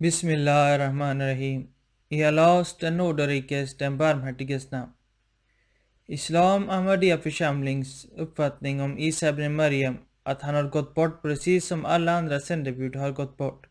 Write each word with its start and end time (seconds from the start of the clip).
Bismillahirrahmanirrahim. 0.00 1.68
I 2.08 2.24
Allahs, 2.24 2.76
den 2.78 2.96
nåderikes, 2.96 3.76
den 3.76 3.98
barmhärtiges 3.98 4.70
namn. 4.70 4.92
Islam 6.06 6.70
Ahmadiyya 6.70 7.18
församlings 7.18 8.06
uppfattning 8.16 8.80
om 8.80 8.98
Isa 8.98 9.28
ibn 9.28 9.54
Maryam, 9.56 9.98
att 10.22 10.42
han 10.42 10.54
har 10.54 10.62
gått 10.62 10.94
bort 10.94 11.22
precis 11.22 11.66
som 11.66 11.84
alla 11.84 12.12
andra 12.12 12.40
sändebud 12.40 12.96
har 12.96 13.10
gått 13.10 13.36
bort, 13.36 13.66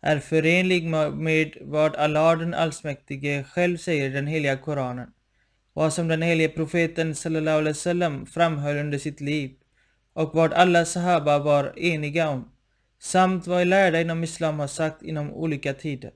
är 0.00 0.18
förenlig 0.18 0.84
med 1.14 1.56
vad 1.60 1.96
Allah 1.96 2.38
den 2.38 2.54
allsmäktige 2.54 3.44
själv 3.44 3.76
säger 3.76 4.10
i 4.10 4.12
den 4.12 4.26
heliga 4.26 4.56
Koranen, 4.56 5.10
vad 5.72 5.92
som 5.92 6.08
den 6.08 6.22
helige 6.22 6.48
profeten 6.48 7.14
sallallahu 7.14 7.58
alaihi 7.58 7.74
wasallam 7.74 8.26
framhöll 8.26 8.76
under 8.76 8.98
sitt 8.98 9.20
liv 9.20 9.50
och 10.12 10.34
vad 10.34 10.52
alla 10.52 10.84
sahaba 10.84 11.38
var 11.38 11.78
eniga 11.78 12.28
om 12.28 12.48
samt 13.00 13.46
vad 13.46 13.66
lärda 13.66 14.00
inom 14.00 14.24
Islam 14.24 14.58
har 14.58 14.66
sagt 14.66 15.02
inom 15.02 15.32
olika 15.32 15.74
tider. 15.74 16.12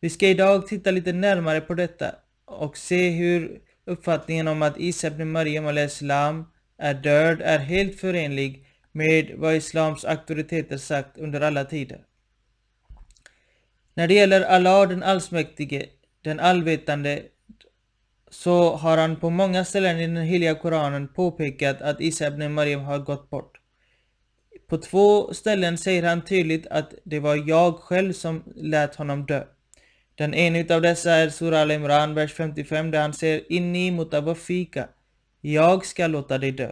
Vi 0.00 0.10
ska 0.10 0.28
idag 0.28 0.66
titta 0.66 0.90
lite 0.90 1.12
närmare 1.12 1.60
på 1.60 1.74
detta 1.74 2.14
och 2.44 2.76
se 2.76 3.10
hur 3.10 3.60
uppfattningen 3.84 4.48
om 4.48 4.62
att 4.62 4.78
Isa 4.78 5.06
ibn 5.06 5.30
Maryam 5.30 5.66
al-Islam 5.66 6.44
är 6.78 6.94
död 6.94 7.40
är 7.40 7.58
helt 7.58 8.00
förenlig 8.00 8.66
med 8.92 9.32
vad 9.36 9.54
Islams 9.54 10.04
auktoriteter 10.04 10.76
sagt 10.76 11.18
under 11.18 11.40
alla 11.40 11.64
tider. 11.64 12.04
När 13.94 14.08
det 14.08 14.14
gäller 14.14 14.40
Allah 14.40 14.88
den 14.88 15.02
allsmäktige, 15.02 15.86
den 16.22 16.40
allvetande, 16.40 17.22
så 18.30 18.76
har 18.76 18.96
han 18.96 19.16
på 19.16 19.30
många 19.30 19.64
ställen 19.64 19.98
i 19.98 20.06
den 20.06 20.16
heliga 20.16 20.54
Koranen 20.54 21.08
påpekat 21.08 21.82
att 21.82 22.00
Isa 22.00 22.26
ibn 22.26 22.52
Maryam 22.52 22.80
har 22.80 22.98
gått 22.98 23.30
bort. 23.30 23.60
På 24.74 24.78
två 24.78 25.34
ställen 25.34 25.78
säger 25.78 26.02
han 26.02 26.24
tydligt 26.24 26.66
att 26.66 26.94
det 27.04 27.20
var 27.20 27.48
jag 27.48 27.74
själv 27.74 28.12
som 28.12 28.42
lät 28.56 28.94
honom 28.94 29.26
dö. 29.26 29.44
Den 30.14 30.34
ena 30.34 30.58
utav 30.58 30.82
dessa 30.82 31.12
är 31.12 31.28
Surah 31.28 31.60
Al-Imran, 31.60 32.14
vers 32.14 32.32
55, 32.32 32.90
där 32.90 33.00
han 33.00 33.14
säger 33.14 33.52
Inni 33.52 33.90
mutawafika, 33.90 34.88
Jag 35.40 35.86
ska 35.86 36.06
låta 36.06 36.38
dig 36.38 36.52
dö. 36.52 36.70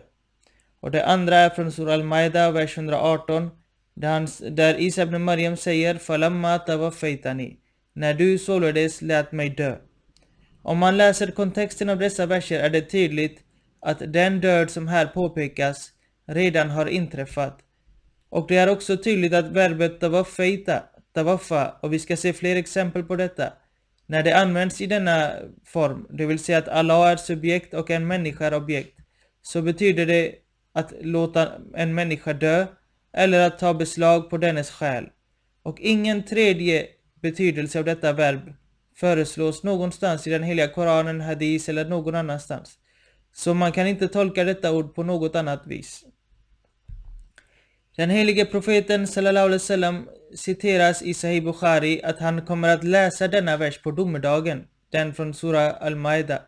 Och 0.81 0.91
det 0.91 1.07
andra 1.07 1.37
är 1.37 1.51
från 1.51 1.73
Surah 1.73 1.95
Al-Maida, 1.95 2.51
vers 2.51 2.77
118, 2.77 3.51
där, 3.95 4.13
han, 4.13 4.29
där 4.57 4.81
Isa 4.81 5.03
ibn 5.03 5.23
Maryam 5.23 5.57
säger 5.57 5.95
Falamma 5.95 6.59
tawafaitani. 6.59 7.57
När 7.93 8.15
du 8.15 8.39
således 8.39 9.03
lät 9.03 9.33
mig 9.33 9.51
dö. 9.51 9.77
Om 10.63 10.79
man 10.79 10.97
läser 10.97 11.31
kontexten 11.31 11.89
av 11.89 11.99
dessa 11.99 12.27
verser 12.27 12.61
är 12.61 12.71
det 12.71 12.83
tydligt 12.83 13.41
att 13.81 14.13
den 14.13 14.41
död 14.41 14.71
som 14.71 14.89
här 14.89 15.07
påpekas 15.07 15.91
redan 16.27 16.71
har 16.71 16.87
inträffat 16.87 17.59
och 18.33 18.47
det 18.49 18.57
är 18.57 18.69
också 18.69 18.97
tydligt 18.97 19.35
att 19.35 19.47
verbet 19.47 20.01
tawaffaita, 20.01 20.83
tawaffa, 21.15 21.75
och 21.81 21.93
vi 21.93 21.99
ska 21.99 22.17
se 22.17 22.33
fler 22.33 22.57
exempel 22.57 23.03
på 23.03 23.17
detta. 23.17 23.53
När 24.07 24.23
det 24.23 24.33
används 24.33 24.81
i 24.81 24.87
denna 24.87 25.33
form, 25.65 26.07
det 26.11 26.27
vill 26.27 26.39
säga 26.39 26.59
att 26.59 26.69
Allah 26.69 27.11
är 27.11 27.17
subjekt 27.17 27.75
och 27.75 27.91
en 27.91 28.07
människa 28.07 28.47
är 28.47 28.55
objekt, 28.55 28.99
så 29.43 29.63
betyder 29.63 30.07
det 30.07 30.35
att 30.73 30.93
låta 31.01 31.49
en 31.75 31.95
människa 31.95 32.33
dö 32.33 32.67
eller 33.13 33.47
att 33.47 33.59
ta 33.59 33.75
beslag 33.75 34.31
på 34.31 34.39
dennes 34.39 34.71
själ. 34.71 35.09
Och 35.63 35.81
ingen 35.81 36.25
tredje 36.25 36.87
betydelse 37.23 37.79
av 37.79 37.85
detta 37.85 38.13
verb 38.13 38.53
föreslås 38.97 39.63
någonstans 39.63 40.27
i 40.27 40.31
den 40.31 40.43
heliga 40.43 40.69
Koranen, 40.69 41.21
Hadis 41.21 41.69
eller 41.69 41.85
någon 41.85 42.15
annanstans. 42.15 42.79
Så 43.33 43.55
man 43.55 43.73
kan 43.73 43.87
inte 43.87 44.09
tolka 44.09 44.45
detta 44.45 44.73
ord 44.73 44.95
på 44.95 45.03
något 45.03 45.37
annat 45.37 45.67
vis. 45.67 46.05
Den 47.97 48.11
helige 48.11 48.45
profeten 48.45 49.07
sallallahu 49.07 49.47
alaihi 49.47 49.61
wasallam 49.61 50.09
citeras 50.35 51.03
i 51.03 51.15
Sahih 51.15 51.43
Bukhari 51.43 52.01
att 52.05 52.19
han 52.19 52.43
kommer 52.43 52.69
att 52.69 52.85
läsa 52.85 53.29
denna 53.29 53.57
vers 53.57 53.79
på 53.83 53.91
domedagen, 53.91 54.65
den 54.91 55.15
från 55.15 55.35
Surah 55.35 55.75
Al-Maida. 55.81 56.43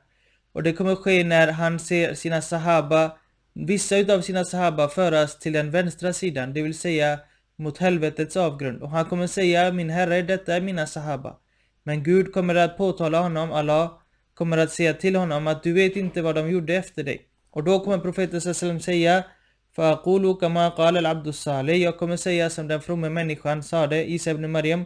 Och 0.53 0.62
det 0.62 0.73
kommer 0.73 0.95
ske 0.95 1.25
när 1.25 1.53
han 1.53 1.78
ser 1.78 2.14
sina 2.14 2.42
sahaba, 2.42 3.17
vissa 3.55 3.96
utav 3.96 4.20
sina 4.20 4.45
sahaba 4.45 4.89
föras 4.89 5.39
till 5.39 5.52
den 5.52 5.70
vänstra 5.70 6.13
sidan, 6.13 6.52
det 6.52 6.63
vill 6.63 6.79
säga 6.79 7.18
mot 7.57 7.79
helvetets 7.79 8.36
avgrund. 8.36 8.83
Och 8.83 8.91
han 8.91 9.05
kommer 9.05 9.27
säga, 9.27 9.73
min 9.73 9.91
herre, 9.91 10.23
detta 10.23 10.55
är 10.55 10.61
mina 10.61 10.86
sahaba. 10.86 11.36
Men 11.83 12.02
Gud 12.02 12.33
kommer 12.33 12.55
att 12.55 12.77
påtala 12.77 13.20
honom, 13.20 13.52
Allah 13.52 13.98
kommer 14.35 14.58
att 14.58 14.70
säga 14.70 14.95
till 14.95 15.17
honom 15.17 15.47
att 15.47 15.63
du 15.63 15.73
vet 15.73 15.97
inte 15.97 16.23
vad 16.23 16.35
de 16.35 16.51
gjorde 16.51 16.74
efter 16.74 17.02
dig. 17.05 17.29
Och 17.51 17.64
då 17.64 17.80
kommer 17.80 17.98
profeten 17.98 18.41
sallallahu 18.41 18.80
säga 18.80 19.24
فأقول 19.73 20.33
كما 20.33 20.70
قال 20.70 20.98
العبد 20.98 21.27
الصالح 21.27 21.76
Jag 21.76 21.98
kommer 21.98 22.17
säga 22.17 22.49
som 22.49 22.67
den 22.67 22.82
fromme 22.82 23.10
människan 23.10 23.64
sade, 23.64 24.11
Isa 24.11 24.32
ibn 24.32 24.52
Maryam 24.52 24.86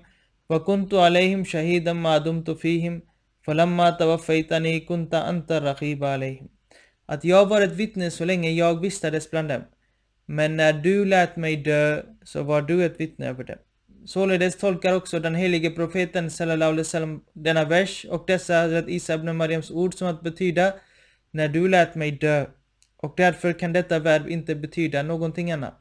وكنت 0.50 0.94
عليهم 0.94 1.44
شهيدا 1.44 1.94
ما 1.94 2.18
دمت 2.18 2.50
فيهم 2.52 3.02
فلما 3.42 3.90
توفيتني 3.90 4.80
كنت 4.80 5.14
أنت 5.14 5.52
الرقيب 5.52 6.04
عليهم 6.04 6.50
Att 7.06 7.24
jag 7.24 7.46
var 7.46 7.62
ett 7.62 7.72
vittne 7.72 8.12
så 8.12 8.26
länge 8.26 8.52
jag 8.52 8.82
vistades 8.82 9.32
bland 9.32 9.50
dem. 9.50 9.62
Men 10.26 10.58
när 10.58 10.74
du 10.74 11.06
lät 11.06 11.36
mig 11.36 11.56
dö 11.56 12.02
så 12.24 12.44
var 12.44 12.62
du 12.62 12.86
ett 12.86 13.00
vittne 13.00 13.28
över 13.30 13.44
dem. 13.44 13.58
Således 14.06 14.58
tolkar 14.58 14.94
också 14.94 15.20
den 15.20 15.36
helige 15.36 15.70
profeten 15.70 16.30
sallallahu 16.30 16.72
alaihi 16.72 16.82
wasallam 16.82 17.24
denna 17.34 17.66
vers 17.66 18.06
och 18.10 18.24
dessa 18.28 18.54
Hazrat 18.54 18.88
Isa 18.88 19.14
ibn 19.14 19.36
Maryams 19.36 19.72
ord 19.72 19.94
som 19.94 20.08
att 20.08 20.22
betyda 20.22 20.74
när 21.32 21.48
du 21.48 21.68
lät 21.68 21.96
mig 21.96 22.12
dö 22.12 22.46
och 23.03 23.15
därför 23.17 23.53
kan 23.53 23.73
detta 23.73 23.99
verb 23.99 24.29
inte 24.29 24.55
betyda 24.55 25.03
någonting 25.03 25.53
annat. 25.53 25.81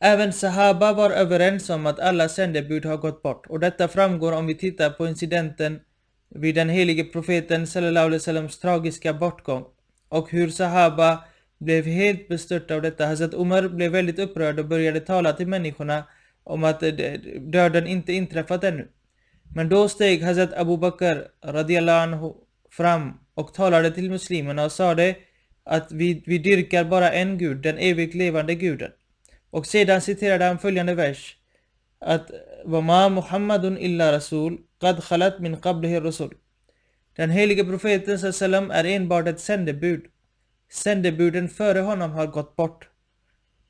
Även 0.00 0.32
Sahaba 0.32 0.92
var 0.92 1.10
överens 1.10 1.70
om 1.70 1.86
att 1.86 2.00
alla 2.00 2.28
sändebud 2.28 2.84
har 2.84 2.96
gått 2.96 3.22
bort 3.22 3.46
och 3.46 3.60
detta 3.60 3.88
framgår 3.88 4.32
om 4.32 4.46
vi 4.46 4.54
tittar 4.54 4.90
på 4.90 5.06
incidenten 5.06 5.80
vid 6.28 6.54
den 6.54 6.68
helige 6.68 7.04
profeten 7.04 7.66
sallallahu 7.66 8.06
alaihi 8.06 8.18
wasallams 8.18 8.58
tragiska 8.58 9.14
bortgång 9.14 9.64
och 10.08 10.30
hur 10.30 10.48
Sahaba 10.48 11.24
blev 11.58 11.84
helt 11.84 12.28
bestörta 12.28 12.74
av 12.74 12.82
detta. 12.82 13.06
Hazrat 13.06 13.34
Umar 13.34 13.68
blev 13.68 13.92
väldigt 13.92 14.18
upprörd 14.18 14.58
och 14.58 14.66
började 14.66 15.00
tala 15.00 15.32
till 15.32 15.48
människorna 15.48 16.04
om 16.44 16.64
att 16.64 16.80
döden 17.40 17.86
inte 17.86 18.12
inträffat 18.12 18.64
ännu. 18.64 18.88
Men 19.54 19.68
då 19.68 19.88
steg 19.88 20.22
Hazrat 20.22 20.52
Abu 20.52 20.76
Bakr 20.76 21.28
radiallahu 21.44 21.98
anhu 22.02 22.32
fram 22.70 23.12
och 23.34 23.54
talade 23.54 23.90
till 23.90 24.10
muslimerna 24.10 24.64
och 24.64 24.72
sade 24.72 25.16
att 25.64 25.92
vi, 25.92 26.22
vi 26.26 26.38
dyrkar 26.38 26.84
bara 26.84 27.12
en 27.12 27.38
gud, 27.38 27.56
den 27.56 27.78
evigt 27.78 28.14
levande 28.14 28.54
guden. 28.54 28.90
Och 29.50 29.66
sedan 29.66 30.00
citerade 30.00 30.44
han 30.44 30.58
följande 30.58 30.94
vers. 30.94 31.36
Att 32.00 32.30
Wama 32.64 33.08
Muhammadun 33.08 33.78
illa 33.78 34.12
Rasul, 34.12 34.58
qad 34.80 35.04
khalat 35.04 35.40
min 35.40 35.56
qablihi 35.56 36.00
Rasul. 36.00 36.34
Den 37.16 37.30
helige 37.30 37.64
profeten 37.64 38.32
sallam 38.32 38.70
är 38.70 38.84
enbart 38.84 39.28
ett 39.28 39.40
sändebud. 39.40 40.04
Sändebuden 40.72 41.48
före 41.48 41.80
honom 41.80 42.10
har 42.10 42.26
gått 42.26 42.56
bort. 42.56 42.88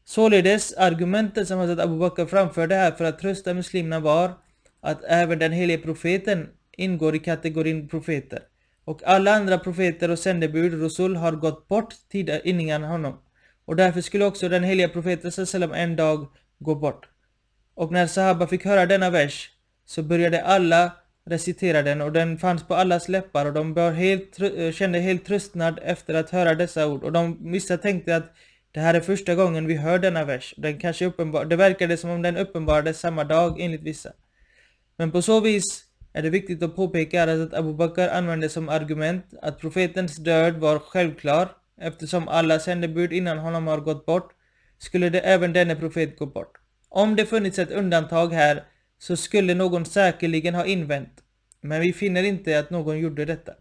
Således, 0.05 0.73
argumentet 0.73 1.49
som 1.49 1.59
Hazrat 1.59 1.79
Abu 1.79 1.99
Bakr 1.99 2.27
framförde 2.27 2.75
här 2.75 2.93
för 2.93 3.05
att 3.05 3.19
trösta 3.19 3.55
muslimerna 3.55 4.01
var 4.01 4.33
att 4.81 5.05
även 5.05 5.39
den 5.39 5.53
helige 5.53 5.83
profeten 5.83 6.49
ingår 6.77 7.15
i 7.15 7.19
kategorin 7.19 7.89
profeter. 7.89 8.43
Och 8.91 9.03
alla 9.05 9.35
andra 9.35 9.59
profeter 9.59 10.11
och 10.11 10.19
sändebud, 10.19 10.81
Rosul, 10.83 11.17
har 11.17 11.33
gått 11.33 11.69
bort 11.69 11.95
tidigare 12.09 12.41
eh, 12.41 12.51
innan 12.51 12.83
honom. 12.83 13.19
Och 13.65 13.77
därför 13.77 14.01
skulle 14.01 14.25
också 14.25 14.49
den 14.49 14.65
heliga 14.65 14.89
profeten 14.89 15.47
sallam 15.47 15.73
en 15.73 15.97
dag 15.97 16.27
gå 16.59 16.75
bort. 16.75 17.09
Och 17.75 17.93
när 17.93 18.07
Sahaba 18.07 18.47
fick 18.47 18.65
höra 18.65 18.87
denna 18.87 19.11
vers 19.11 19.51
så 19.87 20.03
började 20.03 20.43
alla 20.43 20.93
recitera 21.27 21.83
den 21.83 22.01
och 22.01 22.13
den 22.13 22.39
fanns 22.39 22.63
på 22.67 22.75
allas 22.75 23.09
läppar 23.09 23.47
och 23.47 23.53
de 23.53 23.77
helt, 23.77 24.41
eh, 24.41 24.73
kände 24.73 24.99
helt 24.99 25.25
tröstnad 25.25 25.79
efter 25.83 26.15
att 26.15 26.31
höra 26.31 26.55
dessa 26.55 26.87
ord. 26.87 27.05
Och 27.05 27.13
de 27.13 27.53
vissa 27.53 27.79
tänkte 27.79 28.17
att 28.17 28.35
det 28.73 28.81
här 28.81 28.95
är 28.95 29.01
första 29.01 29.35
gången 29.35 29.67
vi 29.67 29.77
hör 29.77 29.99
denna 29.99 30.25
vers. 30.25 30.55
Den 30.57 30.79
kanske 30.79 31.07
uppenbar, 31.07 31.45
det 31.45 31.57
verkade 31.57 31.97
som 31.97 32.11
om 32.11 32.23
den 32.23 32.37
uppenbarades 32.37 33.01
samma 33.01 33.25
dag 33.25 33.61
enligt 33.61 33.83
vissa. 33.83 34.13
Men 34.97 35.11
på 35.11 35.23
så 35.23 35.41
vis 35.41 35.90
är 36.13 36.23
det 36.23 36.31
viktigt 36.31 36.63
att 36.63 36.77
påpeka 36.77 37.23
att 37.23 37.55
Abu 37.55 37.75
Bakr 37.75 38.09
använde 38.09 38.49
som 38.49 38.69
argument 38.69 39.25
att 39.43 39.59
profetens 39.59 40.17
död 40.17 40.57
var 40.57 40.79
självklar 40.79 41.49
eftersom 41.81 42.29
alla 42.29 42.59
sändebud 42.59 43.13
innan 43.13 43.39
honom 43.39 43.67
har 43.67 43.79
gått 43.79 44.07
bort 44.07 44.33
skulle 44.79 45.11
det 45.11 45.21
även 45.21 45.53
denne 45.53 45.77
profet 45.77 46.19
gå 46.19 46.27
bort. 46.27 46.53
Om 46.89 47.17
det 47.17 47.27
funnits 47.27 47.59
ett 47.59 47.71
undantag 47.71 48.33
här 48.33 48.65
så 48.99 49.17
skulle 49.17 49.55
någon 49.55 49.85
säkerligen 49.85 50.55
ha 50.55 50.65
invänt, 50.65 51.23
men 51.61 51.81
vi 51.81 51.93
finner 51.93 52.23
inte 52.23 52.59
att 52.59 52.71
någon 52.71 52.99
gjorde 52.99 53.25
detta. 53.25 53.53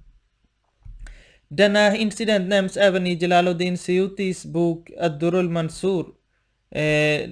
Denna 1.48 1.96
incident 1.96 2.50
nämns 2.50 2.78
även 2.78 3.08
i 3.08 3.14
Jalaluddin 3.14 3.78
Siyutis 3.78 4.46
bok 4.46 4.92
Ad-Durul 5.00 5.50
Mansur, 5.50 6.06
eh, 6.72 7.30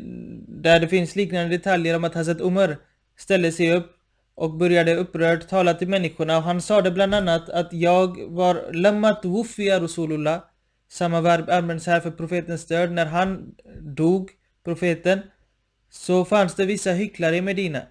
där 0.48 0.80
det 0.80 0.88
finns 0.88 1.16
liknande 1.16 1.58
detaljer 1.58 1.96
om 1.96 2.04
att 2.04 2.14
Hazrat 2.14 2.42
Umar 2.42 2.78
ställde 3.18 3.52
sig 3.52 3.74
upp 3.74 3.97
och 4.38 4.54
började 4.54 4.95
upprört 4.95 5.48
tala 5.48 5.74
till 5.74 5.88
människorna 5.88 6.38
och 6.38 6.44
han 6.44 6.62
sade 6.62 6.92
bland 6.92 7.16
annat 7.16 7.50
att 7.50 7.74
jag 7.74 8.31
var 8.31 8.74
lammat 8.74 9.25
wuffiya 9.25 9.80
Rasulullah 9.80 10.42
samma 10.89 11.22
verb 11.22 11.50
används 11.50 11.88
här 11.88 12.00
för 12.00 12.12
profetens 12.12 12.66
död. 12.66 12.92
När 12.92 13.06
han 13.06 13.56
dog, 13.81 14.30
profeten, 14.63 15.22
så 15.89 16.25
fanns 16.25 16.56
det 16.56 16.66
vissa 16.66 16.92
hycklare 16.92 17.38
i 17.38 17.42
Medina 17.42 17.81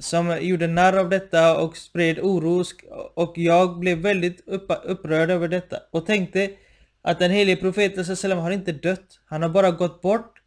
som 0.00 0.38
gjorde 0.40 0.66
narr 0.66 0.96
av 0.96 1.08
detta 1.08 1.58
och 1.58 1.76
spred 1.76 2.18
oro 2.18 2.64
och 3.14 3.32
jag 3.38 3.78
blev 3.78 3.98
väldigt 3.98 4.48
upprörd 4.84 5.30
över 5.30 5.48
detta 5.48 5.76
och 5.90 6.06
tänkte 6.06 6.50
att 7.02 7.18
den 7.18 7.30
helige 7.30 7.60
profeten 7.60 8.38
har 8.38 8.50
inte 8.50 8.72
dött. 8.72 9.20
Han 9.26 9.42
har 9.42 9.48
bara 9.48 9.70
gått 9.70 10.02
bort 10.02 10.39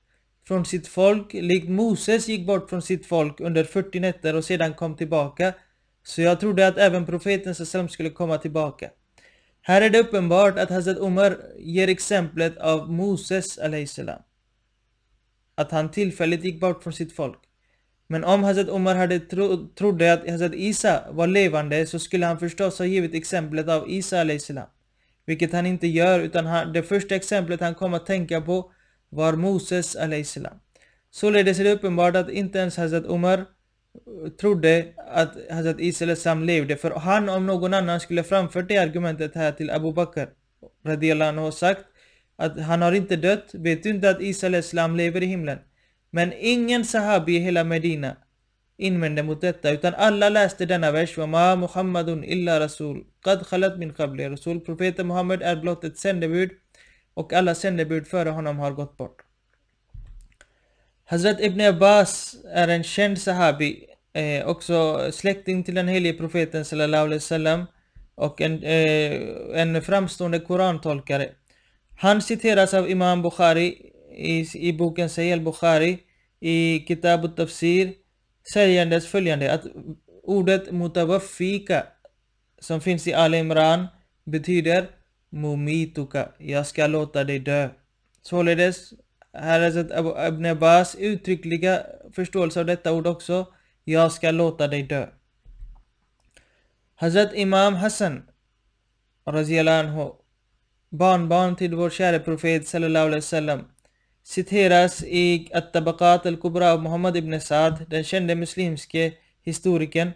från 0.47 0.65
sitt 0.65 0.87
folk, 0.87 1.33
likt 1.33 1.69
Moses 1.69 2.27
gick 2.27 2.47
bort 2.47 2.69
från 2.69 2.81
sitt 2.81 3.05
folk 3.05 3.39
under 3.39 3.63
40 3.63 3.99
nätter 3.99 4.35
och 4.35 4.45
sedan 4.45 4.73
kom 4.73 4.95
tillbaka. 4.95 5.53
Så 6.03 6.21
jag 6.21 6.39
trodde 6.39 6.67
att 6.67 6.77
även 6.77 7.05
profeten 7.05 7.55
sallam 7.55 7.89
skulle 7.89 8.09
komma 8.09 8.37
tillbaka. 8.37 8.89
Här 9.61 9.81
är 9.81 9.89
det 9.89 9.99
uppenbart 9.99 10.59
att 10.59 10.69
Hazrat 10.69 10.97
Umar 10.97 11.37
ger 11.59 11.87
exemplet 11.87 12.57
av 12.57 12.91
Moses 12.91 13.59
salam. 13.87 14.21
Att 15.55 15.71
han 15.71 15.91
tillfälligt 15.91 16.43
gick 16.43 16.59
bort 16.59 16.83
från 16.83 16.93
sitt 16.93 17.15
folk. 17.15 17.39
Men 18.07 18.23
om 18.23 18.43
Hazrat 18.43 18.67
Umar 18.67 18.95
hade 18.95 19.19
tro, 19.19 19.67
trodde 19.67 20.13
att 20.13 20.29
Hazrat 20.29 20.53
Isa 20.53 21.03
var 21.11 21.27
levande 21.27 21.85
så 21.85 21.99
skulle 21.99 22.25
han 22.25 22.39
förstås 22.39 22.79
ha 22.79 22.85
givit 22.85 23.13
exemplet 23.13 23.69
av 23.69 23.89
Isa 23.89 24.39
salam. 24.39 24.67
Vilket 25.25 25.53
han 25.53 25.65
inte 25.65 25.87
gör 25.87 26.19
utan 26.19 26.45
han, 26.45 26.73
det 26.73 26.83
första 26.83 27.15
exemplet 27.15 27.61
han 27.61 27.75
kom 27.75 27.93
att 27.93 28.05
tänka 28.05 28.41
på 28.41 28.71
var 29.13 29.33
Moses 29.33 29.97
salam. 30.25 30.59
Således 31.11 31.59
är 31.59 31.63
det 31.63 31.73
uppenbart 31.73 32.15
att 32.15 32.29
inte 32.29 32.59
ens 32.59 32.77
Hazrat 32.77 33.05
Umar 33.05 33.37
eh, 33.37 34.29
trodde 34.39 34.85
att 35.07 35.37
Hazrat 35.49 35.79
Isa 35.79 36.33
levde 36.33 36.75
för 36.75 36.91
han 36.91 37.29
om 37.29 37.45
någon 37.45 37.73
annan 37.73 37.99
skulle 37.99 38.23
framfört 38.23 38.67
det 38.67 38.77
argumentet 38.77 39.35
här 39.35 39.51
till 39.51 39.69
Abu 39.69 39.93
Bakr 39.93 40.27
radiallahu 40.85 41.39
och 41.39 41.53
sagt 41.53 41.85
att 42.35 42.59
han 42.59 42.81
har 42.81 42.91
inte 42.91 43.15
dött, 43.15 43.49
vet 43.53 43.83
du 43.83 43.89
inte 43.89 44.09
att 44.09 44.21
Isa 44.21 44.49
lever 44.87 45.23
i 45.23 45.25
himlen? 45.25 45.59
Men 46.11 46.33
ingen 46.39 46.85
sahabi 46.85 47.35
i 47.35 47.39
hela 47.39 47.63
Medina 47.63 48.15
invände 48.77 49.23
mot 49.23 49.41
detta 49.41 49.71
utan 49.71 49.93
alla 49.93 50.29
läste 50.29 50.65
denna 50.65 50.91
vers 50.91 51.17
ma 51.17 51.55
Muhammadun 51.55 52.23
illa 52.23 52.59
Rasul 52.59 53.03
Qad 53.23 53.47
khalat 53.47 53.77
min 53.77 53.93
qabli 53.93 54.29
Rasul 54.29 54.59
Profeten 54.59 55.07
Muhammed 55.07 55.41
är 55.41 55.55
blott 55.55 55.83
ett 55.83 55.97
sändebud 55.97 56.49
och 57.13 57.33
alla 57.33 57.55
sändebud 57.55 58.07
före 58.07 58.29
honom 58.29 58.59
har 58.59 58.71
gått 58.71 58.97
bort. 58.97 59.21
Hazrat 61.05 61.41
Ibn 61.41 61.61
Abbas 61.61 62.35
är 62.53 62.67
en 62.67 62.83
känd 62.83 63.21
sahabi, 63.21 63.85
eh, 64.13 64.47
också 64.47 65.07
släkting 65.11 65.63
till 65.63 65.75
den 65.75 65.87
helige 65.87 66.17
profeten 66.17 66.65
sallallahu 66.65 67.03
alaihi 67.03 67.17
wasallam 67.17 67.65
och 68.15 68.41
en, 68.41 68.63
eh, 68.63 69.61
en 69.61 69.81
framstående 69.81 70.39
korantolkare. 70.39 71.29
Han 71.97 72.21
citeras 72.21 72.73
av 72.73 72.89
Imam 72.89 73.21
Bukhari 73.21 73.91
i, 74.15 74.67
i 74.67 74.73
boken 74.73 75.09
Sahih 75.09 75.33
al-Bukhari 75.33 75.99
i 76.39 76.85
Kitab 76.87 77.25
al-Tafsir 77.25 77.93
sägandes 78.53 79.07
följande 79.07 79.53
att 79.53 79.63
ordet 80.23 80.71
mutawaffika 80.71 81.83
som 82.59 82.81
finns 82.81 83.07
i 83.07 83.13
Al 83.13 83.33
Imran 83.33 83.87
betyder 84.25 84.89
mumituka, 85.33 86.29
jag 86.37 86.67
ska 86.67 86.87
låta 86.87 87.23
dig 87.23 87.39
dö. 87.39 87.69
Således, 88.21 88.93
här 89.33 89.61
är 89.61 90.27
Ibn 90.27 90.45
Abbas 90.45 90.95
uttryckliga 90.95 91.85
förståelse 92.11 92.59
av 92.59 92.65
detta 92.65 92.93
ord 92.93 93.07
också, 93.07 93.47
jag 93.83 94.11
ska 94.11 94.31
låta 94.31 94.67
dig 94.67 94.83
dö. 94.83 95.07
Hazrat 96.95 97.33
Imam 97.33 97.73
Hassan, 97.73 98.23
anhu, 99.25 100.09
barnbarn 100.89 101.55
till 101.55 101.75
vår 101.75 101.89
käre 101.89 102.19
profet 102.19 102.67
sallallahu 102.67 103.05
alaihi 103.05 103.21
wasallam, 103.21 103.61
citeras 104.23 105.03
i 105.03 105.49
At-Tabaqat 105.53 106.25
al-Kubra 106.25 106.71
av 106.73 106.83
Muhammad 106.83 107.17
ibn 107.17 107.41
Saad, 107.41 107.85
den 107.89 108.03
kände 108.03 108.35
muslimske 108.35 109.13
historikern, 109.41 110.11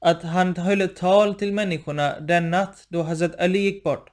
att 0.00 0.22
han 0.22 0.56
höll 0.56 0.80
ett 0.80 0.96
tal 0.96 1.34
till 1.34 1.52
människorna 1.52 2.20
den 2.20 2.50
natt 2.50 2.86
då 2.88 3.02
Hazrat 3.02 3.40
Ali 3.40 3.58
gick 3.58 3.84
bort 3.84 4.10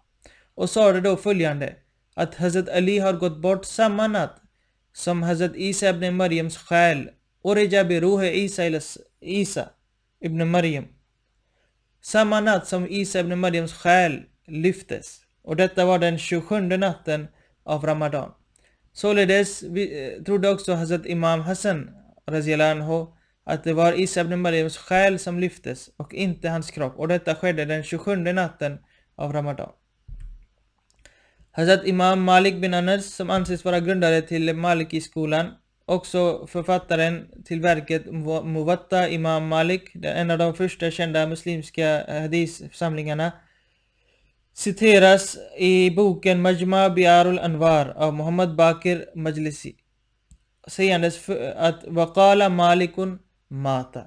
och 0.58 0.70
sade 0.70 1.02
då 1.02 1.18
följande 1.18 1.76
att 2.16 2.36
Hazrat 2.36 2.70
Ali 2.70 3.00
har 3.00 3.14
gått 3.14 3.42
bort 3.42 3.66
samma 3.66 4.08
natt 4.08 4.42
som 4.94 5.24
Hazrat 5.24 5.56
Isa 5.56 5.90
ibn 5.90 6.16
Mariams 6.16 6.58
själ 6.58 7.10
Urija 7.44 7.84
biruhe 7.84 8.32
Isa, 8.34 8.64
Isa 9.22 9.70
ibn 10.22 10.48
Maryam. 10.48 10.86
Samma 12.02 12.40
natt 12.40 12.68
som 12.68 12.88
Isa 12.90 13.20
ibn 13.20 13.40
Mariams 13.40 13.74
själ 13.74 14.24
lyftes 14.48 15.22
och 15.42 15.56
detta 15.56 15.86
var 15.86 16.00
den 16.00 16.18
27 16.18 16.62
natten 16.62 17.28
av 17.64 17.86
Ramadan. 17.86 18.32
Således 18.94 19.64
eh, 19.64 20.24
trodde 20.24 20.50
också 20.50 20.74
Hazrat 20.74 21.06
Imam 21.06 21.42
Hassan 21.42 21.90
anhu, 22.26 23.06
att 23.44 23.64
det 23.64 23.74
var 23.74 24.00
Isa 24.00 24.22
ibn 24.22 24.40
Mariams 24.40 24.78
själ 24.78 25.20
som 25.20 25.40
lyftes 25.40 25.90
och 25.98 26.14
inte 26.14 26.50
hans 26.50 26.72
kropp 26.72 27.00
och 27.00 27.08
detta 27.08 27.36
skedde 27.36 27.66
den 27.66 27.84
27 27.84 28.16
natten 28.16 28.80
av 29.16 29.34
Ramadan. 29.34 29.70
Hazrat 31.58 31.88
Imam 31.88 32.22
Malik 32.22 32.62
bin 32.62 32.74
Anas 32.74 33.06
som 33.06 33.30
anses 33.30 33.66
vara 33.66 33.80
grundare 33.80 34.22
till 34.22 34.56
Maliki-skolan 34.56 35.52
också 35.86 36.48
författaren 36.48 37.28
till 37.46 37.62
verket 37.62 38.06
Muwatta 38.44 39.10
Imam 39.10 39.48
Malik, 39.48 39.92
en 40.04 40.32
av 40.32 40.38
de 40.38 40.54
första 40.54 40.92
kända 40.92 41.28
muslimska 41.28 42.06
hadith-samlingarna 42.08 43.32
citeras 44.54 45.38
i 45.58 45.92
boken 45.92 46.42
Majma 46.42 46.90
Biarul 46.90 47.40
Anwar 47.40 47.94
av 47.96 48.14
Muhammad 48.14 48.56
Bakir 48.56 49.06
Majlisi 49.16 49.76
sägandes 50.68 51.30
att 51.56 51.84
Waqala 51.88 52.50
Malikun 52.50 53.20
Mata. 53.48 54.06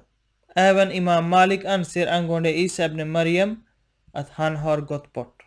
Även 0.55 0.91
Imam 0.91 1.29
Malik 1.29 1.65
anser 1.65 2.07
angående 2.07 2.59
Isa 2.59 2.85
ibn 2.85 3.11
Maryam 3.11 3.63
att 4.13 4.29
han 4.29 4.55
har 4.55 4.77
gått 4.77 5.13
bort. 5.13 5.40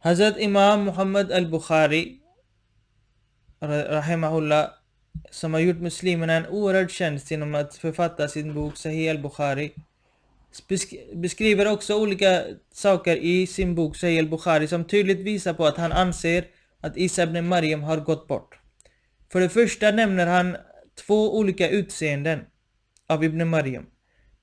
Hazrat 0.00 0.38
Imam 0.38 0.84
Muhammad 0.84 1.32
al-Bukhari 1.32 2.20
Rahimahullah 3.60 4.70
som 5.30 5.54
har 5.54 5.60
gjort 5.60 5.80
muslimerna 5.80 6.32
en 6.32 6.46
oerhörd 6.46 6.90
tjänst 6.90 7.30
genom 7.30 7.54
att 7.54 7.76
författa 7.76 8.28
sin 8.28 8.54
bok 8.54 8.76
Sahih 8.76 9.10
al-Bukhari 9.10 9.72
beskriver 11.14 11.72
också 11.72 11.94
olika 11.94 12.44
saker 12.72 13.16
i 13.16 13.46
sin 13.46 13.74
bok 13.74 13.96
Sahih 13.96 14.18
al-Bukhari 14.18 14.68
som 14.68 14.84
tydligt 14.84 15.20
visar 15.20 15.54
på 15.54 15.66
att 15.66 15.76
han 15.76 15.92
anser 15.92 16.44
att 16.80 16.96
Isa 16.96 17.22
ibn 17.22 17.48
Maryam 17.48 17.82
har 17.82 17.96
gått 17.96 18.28
bort. 18.28 18.58
För 19.32 19.40
det 19.40 19.48
första 19.48 19.90
nämner 19.90 20.26
han 20.26 20.56
två 21.06 21.38
olika 21.38 21.68
utseenden 21.68 22.40
av 23.06 23.24
ibn 23.24 23.48
Maryam. 23.48 23.86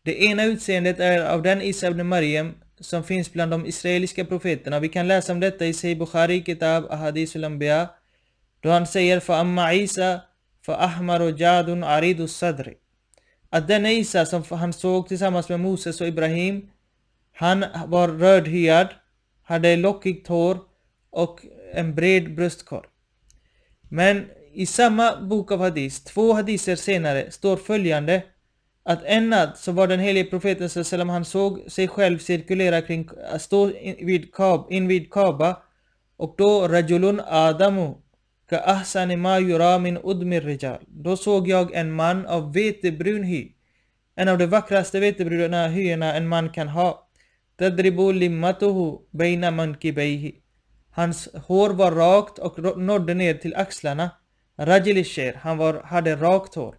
Det 0.03 0.23
ena 0.23 0.45
utseendet 0.45 0.99
är 0.99 1.25
av 1.25 1.41
den 1.41 1.61
Isa 1.61 1.87
ibn 1.87 2.07
Maryam 2.07 2.53
som 2.79 3.03
finns 3.03 3.33
bland 3.33 3.51
de 3.51 3.65
israeliska 3.65 4.25
profeterna. 4.25 4.79
Vi 4.79 4.89
kan 4.89 5.07
läsa 5.07 5.31
om 5.31 5.39
detta 5.39 5.65
i 5.65 5.73
Sahih 5.73 5.97
Bukhari, 5.97 6.43
Kitab 6.45 6.85
Ahadis 6.89 7.35
al-Anbiya, 7.35 7.89
då 8.59 8.69
han 8.69 8.87
säger 8.87 9.19
för 9.19 9.33
amma 9.33 9.73
Isa 9.73 10.21
för 10.65 10.73
ahmar 10.73 11.19
och 11.19 11.39
jadun 11.39 11.83
Aridus 11.83 12.37
sadri 12.37 12.77
att 13.55 13.67
denna 13.67 13.91
Isa 13.91 14.25
som 14.25 14.43
han 14.49 14.73
såg 14.73 15.07
tillsammans 15.07 15.49
med 15.49 15.59
Moses 15.59 16.01
och 16.01 16.07
Ibrahim, 16.07 16.69
han 17.33 17.65
var 17.87 18.07
rödhyad, 18.07 18.87
hade 19.43 19.75
lockigt 19.75 20.27
hår 20.27 20.59
och 21.09 21.45
en 21.73 21.95
bred 21.95 22.35
bröstkorg. 22.35 22.87
Men 23.89 24.25
i 24.53 24.65
samma 24.65 25.21
bok 25.21 25.51
av 25.51 25.59
hadis, 25.59 26.03
två 26.03 26.33
hadiser 26.33 26.75
senare, 26.75 27.31
står 27.31 27.57
följande 27.57 28.23
att 28.85 29.03
en 29.03 29.29
natt 29.29 29.57
så 29.57 29.71
var 29.71 29.87
den 29.87 29.99
helige 29.99 30.29
profeten 30.29 30.69
sallam, 30.69 31.09
han 31.09 31.25
såg 31.25 31.71
sig 31.71 31.87
själv 31.87 32.19
cirkulera 32.19 32.81
kring, 32.81 33.09
stå 33.39 33.71
invid, 33.71 34.33
Kab, 34.33 34.71
in 34.71 35.09
Kaba 35.09 35.57
och 36.17 36.35
då 36.37 36.67
Rajulun 36.67 37.21
Adamu 37.25 37.93
Ka 38.49 38.57
ahsani 38.57 39.15
ma 39.15 39.39
yura 39.39 39.79
min 39.79 39.97
udmir 39.97 40.41
rijal. 40.41 40.79
Då 40.87 41.17
såg 41.17 41.47
jag 41.47 41.73
en 41.73 41.91
man 41.91 42.25
av 42.25 42.53
vetebrun 42.53 43.23
hy. 43.23 43.51
En 44.15 44.27
av 44.27 44.37
de 44.37 44.45
vackraste 44.45 44.99
vetebruna 44.99 45.67
hyerna 45.67 46.13
en 46.13 46.27
man 46.27 46.49
kan 46.49 46.67
ha. 46.67 47.07
Tadribu 47.57 48.11
limmatuhu 48.13 48.97
beina 49.11 49.51
mankibeihi. 49.51 50.35
Hans 50.91 51.29
hår 51.47 51.69
var 51.69 51.91
rakt 51.91 52.39
och 52.39 52.77
nådde 52.77 53.13
ner 53.13 53.33
till 53.33 53.55
axlarna. 53.55 54.09
Rajilisher, 54.57 55.33
han 55.41 55.57
var, 55.57 55.81
hade 55.83 56.15
rakt 56.15 56.55
hår. 56.55 56.75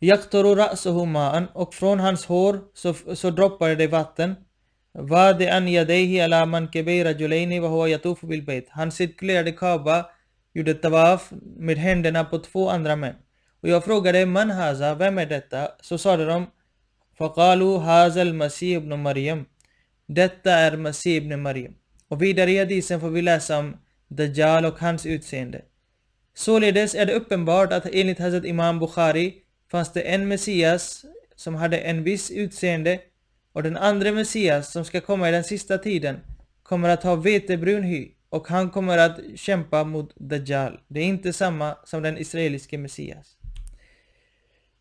Yaktoru 0.00 0.54
ra'suhu 0.54 1.04
ma'an 1.06 1.46
och 1.52 1.74
från 1.74 2.00
hans 2.00 2.26
hår 2.26 2.60
så, 2.74 2.94
så 3.14 3.30
droppade 3.30 3.74
det 3.74 3.86
vatten. 3.86 4.34
Vade 4.92 5.52
an 5.52 5.68
yadayhi 5.68 6.20
ala 6.20 6.46
mankibay 6.46 7.04
rajulaini 7.04 7.60
wa 7.60 7.68
huwa 7.68 7.88
yatufu 7.88 8.26
bil 8.26 8.42
bayt. 8.42 8.68
Han 8.70 8.90
cirkulerade 8.90 9.52
Kaaba, 9.52 10.06
gjorde 10.54 10.74
tawaf 10.74 11.32
med 11.56 11.78
händerna 11.78 12.24
på 12.24 12.38
två 12.38 12.68
andra 12.70 12.96
män. 12.96 13.14
Och 13.62 13.68
jag 13.68 13.84
frågade 13.84 14.26
man 14.26 14.50
haza, 14.50 14.94
vem 14.94 15.18
är 15.18 15.26
detta? 15.26 15.68
Så 15.80 15.98
sade 15.98 16.24
de 16.26 16.46
Faqalu 17.18 17.78
hazal 17.78 18.34
Masih 18.34 18.76
ibn 18.76 19.02
Maryam. 19.02 19.44
Detta 20.06 20.52
är 20.52 20.76
Masih 20.76 21.16
ibn 21.16 21.42
Maryam. 21.42 21.74
Och 22.08 22.22
vidare 22.22 22.50
i 22.50 22.58
hadisen 22.58 23.00
får 23.00 23.10
vi 23.10 23.22
läsa 23.22 23.58
om 23.58 23.76
Dajjal 24.08 24.64
och 24.64 24.80
hans 24.80 25.06
utseende. 25.06 25.62
Således 26.34 26.94
är 26.94 27.06
det 27.06 27.14
uppenbart 27.14 27.72
att 27.72 27.86
enligt 27.92 28.18
Hazrat 28.18 28.44
Imam 28.44 28.78
Bukhari 28.78 29.34
fanns 29.70 29.92
det 29.92 30.00
en 30.00 30.28
Messias 30.28 31.04
som 31.36 31.54
hade 31.54 31.78
en 31.78 32.02
viss 32.02 32.30
utseende 32.30 33.00
och 33.52 33.62
den 33.62 33.76
andra 33.76 34.12
Messias 34.12 34.72
som 34.72 34.84
ska 34.84 35.00
komma 35.00 35.28
i 35.28 35.32
den 35.32 35.44
sista 35.44 35.78
tiden 35.78 36.16
kommer 36.62 36.88
att 36.88 37.02
ha 37.02 37.16
vetebrun 37.16 37.82
hy 37.82 38.08
och 38.28 38.48
han 38.48 38.70
kommer 38.70 38.98
att 38.98 39.18
kämpa 39.36 39.84
mot 39.84 40.12
Dajjal. 40.16 40.80
Det 40.88 41.00
är 41.00 41.04
inte 41.04 41.32
samma 41.32 41.76
som 41.84 42.02
den 42.02 42.18
israeliske 42.18 42.78
Messias. 42.78 43.36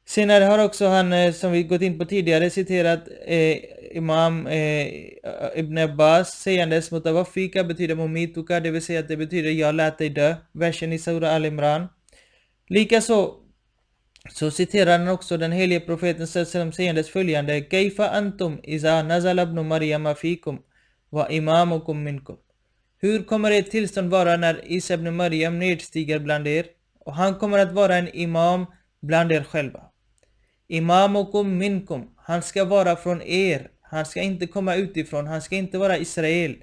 Senare 0.05 0.43
har 0.43 0.65
också 0.65 0.88
han, 0.88 1.13
eh, 1.13 1.34
som 1.34 1.51
vi 1.51 1.63
gått 1.63 1.81
in 1.81 2.00
på 2.00 2.05
tidigare, 2.05 2.50
citerat 2.50 3.08
eh, 3.25 3.58
Imam 3.91 4.48
eh, 4.48 4.88
Ibn 5.55 5.77
Abbas 5.77 6.41
sägandes 6.41 6.91
Mutawafika 6.91 7.63
betyder 7.63 7.96
Mumituka, 7.96 8.60
det 8.60 8.72
vill 8.72 8.81
säga 8.81 9.00
att 9.00 9.08
det 9.08 9.17
betyder 9.17 9.51
jag 9.51 9.75
lät 9.75 9.98
dig 9.98 10.10
dö. 10.10 10.36
Versen 10.51 10.93
i 10.93 11.00
Sura 11.00 11.31
Al-Imran. 11.31 11.88
Likaså 12.67 13.36
så 14.29 14.51
citerar 14.51 14.99
han 14.99 15.07
också 15.07 15.38
den 15.38 15.51
helige 15.51 15.79
profeten 15.79 16.27
sallam 16.27 16.71
sägandes 16.71 17.09
följande 17.09 17.61
Kaifa 17.61 18.09
antum 18.09 18.59
iza 18.63 19.03
nazala 19.03 19.43
ibn 19.43 19.67
Maryama 19.67 20.15
fikum 20.15 20.59
wa 21.09 21.29
imamukum 21.29 22.03
minkum. 22.03 22.38
Hur 23.01 23.23
kommer 23.23 23.51
ert 23.51 23.71
tillstånd 23.71 24.11
vara 24.11 24.38
när 24.38 24.71
Isa 24.71 24.93
ibn 24.93 25.15
Maryam 25.15 25.59
nedstiger 25.59 26.19
bland 26.19 26.47
er 26.47 26.65
och 26.99 27.15
han 27.15 27.35
kommer 27.35 27.59
att 27.59 27.71
vara 27.71 27.95
en 27.95 28.15
imam 28.15 28.65
bland 29.01 29.31
er 29.31 29.43
själva. 29.43 29.81
Imamukum 30.67 31.57
minkum. 31.57 32.09
Han 32.15 32.41
ska 32.41 32.65
vara 32.65 32.95
från 32.95 33.21
er. 33.21 33.69
Han 33.81 34.05
ska 34.05 34.21
inte 34.21 34.47
komma 34.47 34.75
utifrån. 34.75 35.27
Han 35.27 35.41
ska 35.41 35.55
inte 35.55 35.77
vara 35.77 35.97
Israel. 35.97 36.55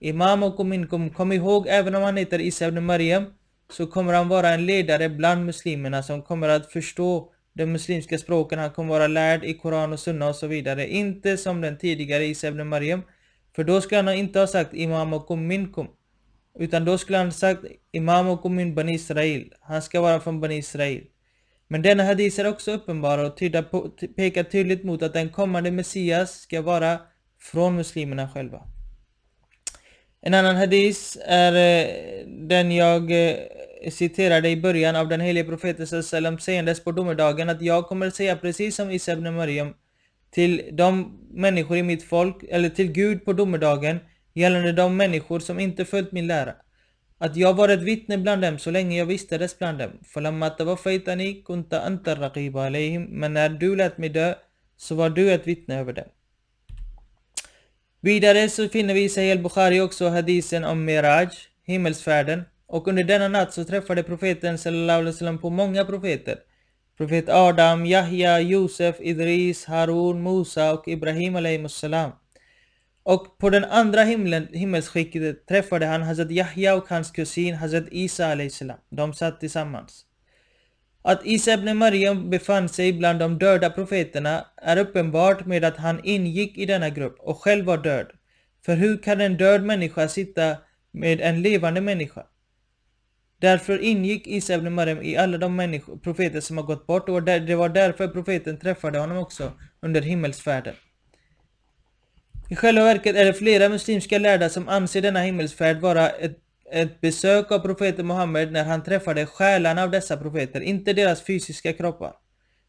Imamukum 0.00 0.68
minkum. 0.68 1.10
Kom 1.10 1.32
ihåg, 1.32 1.66
även 1.68 1.94
om 1.94 2.02
han 2.02 2.16
heter 2.16 2.40
Isa 2.40 2.68
ibn 2.68 2.84
Maryam, 2.84 3.24
så 3.72 3.86
kommer 3.86 4.12
han 4.12 4.28
vara 4.28 4.48
en 4.48 4.66
ledare 4.66 5.08
bland 5.08 5.44
muslimerna 5.44 6.02
som 6.02 6.22
kommer 6.22 6.48
att 6.48 6.72
förstå 6.72 7.32
de 7.54 7.66
muslimska 7.66 8.18
språken. 8.18 8.58
Han 8.58 8.70
kommer 8.70 8.88
vara 8.88 9.06
lärd 9.06 9.44
i 9.44 9.54
Koran 9.54 9.92
och 9.92 10.00
Sunna 10.00 10.28
och 10.28 10.36
så 10.36 10.46
vidare. 10.46 10.88
Inte 10.88 11.36
som 11.36 11.60
den 11.60 11.78
tidigare 11.78 12.24
Isa 12.24 12.48
ibn 12.48 12.68
Maryam. 12.68 13.02
För 13.56 13.64
då 13.64 13.80
skulle 13.80 14.00
han 14.02 14.14
inte 14.14 14.38
ha 14.38 14.46
sagt 14.46 14.74
Imamukum 14.74 15.46
minkum. 15.46 15.86
Utan 16.58 16.84
då 16.84 16.98
skulle 16.98 17.18
han 17.18 17.26
ha 17.26 17.32
sagt 17.32 17.64
Imamukum 17.92 18.54
min 18.54 18.74
Bani 18.74 18.94
Israel. 18.94 19.52
Han 19.60 19.82
ska 19.82 20.00
vara 20.00 20.20
från 20.20 20.40
Bani 20.40 20.56
Israel. 20.56 21.04
Men 21.68 21.82
denna 21.82 22.04
hadis 22.04 22.38
är 22.38 22.48
också 22.48 22.72
uppenbar 22.72 23.18
och 23.18 23.36
tyda 23.36 23.62
på, 23.62 23.90
pekar 24.16 24.44
tydligt 24.44 24.84
mot 24.84 25.02
att 25.02 25.12
den 25.12 25.28
kommande 25.28 25.70
Messias 25.70 26.40
ska 26.40 26.62
vara 26.62 26.98
från 27.40 27.76
muslimerna 27.76 28.28
själva. 28.28 28.71
En 30.24 30.34
annan 30.34 30.56
hadis 30.56 31.18
är 31.24 31.52
eh, 31.52 32.26
den 32.26 32.72
jag 32.72 33.10
eh, 33.10 33.36
citerade 33.90 34.48
i 34.48 34.56
början 34.56 34.96
av 34.96 35.08
den 35.08 35.20
helige 35.20 35.44
profeten 35.44 36.02
sallam 36.02 36.38
sägandes 36.38 36.84
på 36.84 36.92
domedagen 36.92 37.48
att 37.48 37.62
jag 37.62 37.86
kommer 37.86 38.06
att 38.06 38.14
säga 38.14 38.36
precis 38.36 38.76
som 38.76 38.90
Isa 38.90 39.12
ibn 39.12 39.34
Maryam 39.34 39.74
till 40.30 40.62
de 40.72 41.18
människor 41.30 41.76
i 41.76 41.82
mitt 41.82 42.02
folk, 42.02 42.44
eller 42.48 42.68
till 42.68 42.92
Gud 42.92 43.24
på 43.24 43.32
domedagen 43.32 43.98
gällande 44.34 44.72
de 44.72 44.96
människor 44.96 45.40
som 45.40 45.60
inte 45.60 45.84
följt 45.84 46.12
min 46.12 46.26
lära 46.26 46.54
att 47.18 47.36
jag 47.36 47.54
var 47.54 47.68
ett 47.68 47.82
vittne 47.82 48.18
bland 48.18 48.42
dem 48.42 48.58
så 48.58 48.70
länge 48.70 48.98
jag 48.98 49.06
vistades 49.06 49.58
bland 49.58 49.78
dem. 49.78 49.90
Men 53.08 53.32
när 53.32 53.48
du 53.48 53.76
lät 53.76 53.98
mig 53.98 54.08
dö 54.08 54.34
så 54.76 54.94
var 54.94 55.10
du 55.10 55.32
ett 55.32 55.46
vittne 55.46 55.78
över 55.78 55.92
dem. 55.92 56.08
Vidare 58.04 58.48
så 58.48 58.68
finner 58.68 58.94
vi 58.94 59.04
i 59.04 59.08
Sahih 59.08 59.42
Bukhari 59.42 59.80
också 59.80 60.08
hadisen 60.08 60.64
om 60.64 60.84
Miraj, 60.84 61.28
himmelsfärden. 61.66 62.42
Och 62.66 62.88
under 62.88 63.04
denna 63.04 63.28
natt 63.28 63.52
så 63.52 63.64
träffade 63.64 64.02
profeten 64.02 64.58
sallallahu 64.58 64.98
alaihi 64.98 65.14
wasallam 65.14 65.38
på 65.38 65.50
många 65.50 65.84
profeter. 65.84 66.38
Profet 66.98 67.28
Adam, 67.28 67.86
Yahya, 67.86 68.40
Josef, 68.40 68.96
Idris, 69.00 69.64
Harun, 69.64 70.22
Musa 70.22 70.72
och 70.72 70.88
Ibrahim 70.88 71.36
alaihi 71.36 71.68
salam. 71.68 72.10
Och 73.02 73.38
på 73.38 73.50
den 73.50 73.64
andra 73.64 74.02
himlen, 74.02 74.48
himmelsskiktet 74.52 75.46
träffade 75.46 75.86
han 75.86 76.02
Hazrat 76.02 76.30
Yahya 76.30 76.74
och 76.74 76.88
hans 76.88 77.10
kusin 77.10 77.54
Hazrat 77.54 77.86
Isa 77.90 78.36
salam. 78.50 78.78
De 78.90 79.14
satt 79.14 79.40
tillsammans. 79.40 80.04
Att 81.02 81.26
Isa 81.26 81.52
ibn 81.52 81.76
Maryam 81.76 82.30
befann 82.30 82.68
sig 82.68 82.92
bland 82.92 83.18
de 83.18 83.38
döda 83.38 83.70
profeterna 83.70 84.46
är 84.56 84.76
uppenbart 84.76 85.46
med 85.46 85.64
att 85.64 85.76
han 85.76 86.00
ingick 86.04 86.58
i 86.58 86.66
denna 86.66 86.90
grupp 86.90 87.16
och 87.18 87.42
själv 87.42 87.64
var 87.64 87.78
död. 87.78 88.06
För 88.64 88.76
hur 88.76 88.98
kan 88.98 89.20
en 89.20 89.36
död 89.36 89.62
människa 89.62 90.08
sitta 90.08 90.56
med 90.92 91.20
en 91.20 91.42
levande 91.42 91.80
människa? 91.80 92.26
Därför 93.38 93.78
ingick 93.78 94.26
Isa 94.26 94.54
ibn 94.54 94.72
Maryam 94.72 95.02
i 95.02 95.16
alla 95.16 95.38
de 95.38 95.80
profeter 96.02 96.40
som 96.40 96.56
har 96.58 96.64
gått 96.64 96.86
bort 96.86 97.08
och 97.08 97.22
det 97.22 97.54
var 97.54 97.68
därför 97.68 98.08
profeten 98.08 98.58
träffade 98.58 98.98
honom 98.98 99.18
också 99.18 99.52
under 99.80 100.00
himmelsfärden. 100.00 100.74
I 102.50 102.56
själva 102.56 102.84
verket 102.84 103.16
är 103.16 103.24
det 103.24 103.32
flera 103.34 103.68
muslimska 103.68 104.18
lärda 104.18 104.48
som 104.48 104.68
anser 104.68 105.02
denna 105.02 105.20
himmelsfärd 105.20 105.80
vara 105.80 106.10
ett, 106.10 106.38
ett 106.72 107.00
besök 107.00 107.52
av 107.52 107.58
profeten 107.58 108.06
Muhammed 108.06 108.52
när 108.52 108.64
han 108.64 108.82
träffade 108.82 109.26
själarna 109.26 109.82
av 109.82 109.90
dessa 109.90 110.16
profeter, 110.16 110.60
inte 110.60 110.92
deras 110.92 111.22
fysiska 111.22 111.72
kroppar. 111.72 112.12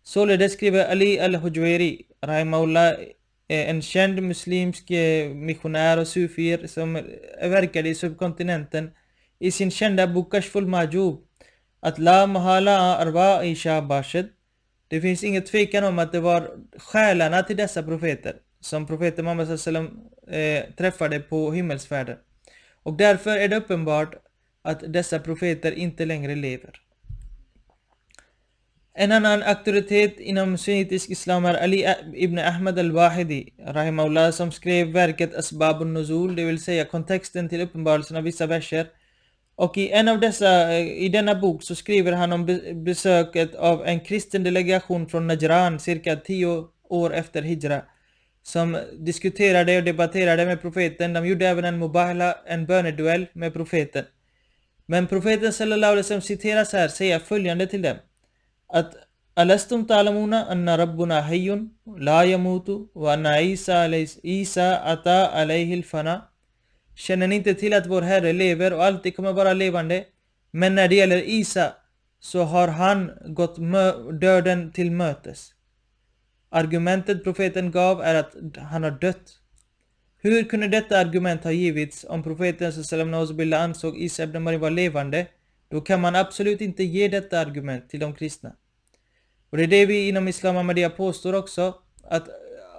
Således 0.03 0.53
skriver 0.53 0.91
Ali 0.91 1.19
al-Hujweri, 1.19 2.05
Rahimahullah, 2.21 2.89
eh, 3.47 3.69
en 3.69 3.81
känd 3.81 4.23
muslimsk 4.23 4.91
eh, 4.91 5.29
missionär 5.29 5.97
och 5.97 6.07
sufir 6.07 6.67
som 6.67 6.93
verkade 7.41 7.89
i 7.89 7.95
subkontinenten, 7.95 8.91
i 9.39 9.51
sin 9.51 9.71
kända 9.71 10.07
bok 10.07 10.31
Kashful 10.31 10.67
Majub, 10.67 11.19
att 11.79 11.99
La 11.99 12.27
Mahala 12.27 12.97
Arwa 12.97 13.43
Isha 13.43 13.81
Bashid, 13.81 14.27
det 14.87 15.01
finns 15.01 15.23
inget 15.23 15.45
tvekan 15.45 15.83
om 15.83 15.99
att 15.99 16.11
det 16.11 16.19
var 16.19 16.49
själarna 16.77 17.43
till 17.43 17.57
dessa 17.57 17.83
profeter 17.83 18.35
som 18.59 18.87
profeten 18.87 19.25
Muhammed 19.25 19.49
eh, 20.27 20.63
träffade 20.77 21.19
på 21.19 21.51
himmelsfärden. 21.51 22.17
Och 22.83 22.97
därför 22.97 23.37
är 23.37 23.47
det 23.47 23.55
uppenbart 23.55 24.15
att 24.61 24.93
dessa 24.93 25.19
profeter 25.19 25.71
inte 25.71 26.05
längre 26.05 26.35
lever. 26.35 26.79
En 28.95 29.11
annan 29.11 29.43
auktoritet 29.43 30.19
inom 30.19 30.57
sunnitisk 30.57 31.09
islam 31.09 31.45
är 31.45 31.53
Ali 31.53 31.95
ibn 32.13 32.39
Ahmad 32.39 32.79
al-Wahidi, 32.79 33.49
rahimahullah, 33.67 34.31
som 34.31 34.51
skrev 34.51 34.87
verket 34.87 35.35
Asbabun 35.35 35.93
Nuzul, 35.93 36.35
det 36.35 36.45
vill 36.45 36.63
säga 36.63 36.85
kontexten 36.85 37.49
till 37.49 37.61
uppenbarelsen 37.61 38.17
av 38.17 38.23
vissa 38.23 38.45
verser. 38.45 38.87
Och 39.55 39.77
i 39.77 39.89
en 39.89 40.07
av 40.07 40.19
dessa, 40.19 40.79
i 40.79 41.09
denna 41.09 41.35
bok 41.35 41.63
så 41.63 41.75
skriver 41.75 42.11
han 42.11 42.33
om 42.33 42.59
besöket 42.73 43.55
av 43.55 43.85
en 43.85 43.99
kristen 43.99 44.43
delegation 44.43 45.07
från 45.07 45.27
Najran 45.27 45.79
cirka 45.79 46.15
tio 46.15 46.67
år 46.89 47.13
efter 47.13 47.41
Hijra 47.41 47.81
som 48.43 48.77
diskuterade 48.93 49.77
och 49.77 49.83
debatterade 49.83 50.45
med 50.45 50.61
profeten. 50.61 51.13
De 51.13 51.27
gjorde 51.27 51.47
även 51.47 51.65
en 51.65 51.79
mubahla, 51.79 52.37
en 52.45 52.65
böneduell 52.65 53.25
med 53.33 53.53
profeten. 53.53 54.05
Men 54.85 55.07
profeten 55.07 55.53
sallallahu 55.53 55.91
alaihi 55.91 56.03
wasallam 56.03 56.21
citeras 56.21 56.73
här 56.73 56.87
säger 56.87 57.19
följande 57.19 57.67
till 57.67 57.81
dem. 57.81 57.97
Att 58.67 58.95
Alastum 59.35 59.85
ta'lamuna 59.87 60.45
anna 60.49 60.77
rabbuna 60.77 61.21
hayyun 61.21 61.69
la 61.97 62.25
yamutu 62.25 62.87
wa 62.93 63.13
anna 63.13 63.41
Isa, 63.41 63.87
Isa 64.23 64.79
ata 64.85 65.27
alayhi 65.27 65.83
fana 65.83 66.21
Känner 66.95 67.27
ni 67.27 67.35
inte 67.35 67.53
till 67.53 67.73
att 67.73 67.87
vår 67.87 68.01
Herre 68.01 68.33
lever 68.33 68.73
och 68.73 68.83
alltid 68.85 69.15
kommer 69.15 69.33
vara 69.33 69.53
levande? 69.53 70.05
Men 70.51 70.75
när 70.75 70.87
det 70.87 70.95
gäller 70.95 71.17
Isa 71.17 71.73
så 72.19 72.43
har 72.43 72.67
han 72.67 73.11
gått 73.25 73.57
döden 74.21 74.71
till 74.71 74.91
mötes. 74.91 75.52
Argumentet 76.55 77.23
profeten 77.23 77.71
gav 77.71 78.01
är 78.01 78.15
att 78.15 78.35
han 78.57 78.83
har 78.83 78.91
dött. 78.91 79.39
Hur 80.21 80.43
kunde 80.43 80.67
detta 80.67 80.97
argument 80.97 81.43
ha 81.43 81.51
givits 81.51 82.05
om 82.09 82.23
profeten 82.23 82.73
sallam 82.73 83.13
ansåg 83.53 83.97
Isa 83.97 84.23
ibn 84.23 84.43
Maryam 84.43 84.61
var 84.61 84.71
levande? 84.71 85.27
Då 85.69 85.81
kan 85.81 86.01
man 86.01 86.15
absolut 86.15 86.61
inte 86.61 86.83
ge 86.83 87.07
detta 87.07 87.39
argument 87.39 87.89
till 87.89 87.99
de 87.99 88.13
kristna. 88.13 88.55
Och 89.49 89.57
det 89.57 89.63
är 89.63 89.67
det 89.67 89.85
vi 89.85 90.07
inom 90.07 90.27
Islam 90.27 90.57
Ahmadiyya 90.57 90.89
påstår 90.89 91.33
också, 91.33 91.75
att 92.03 92.29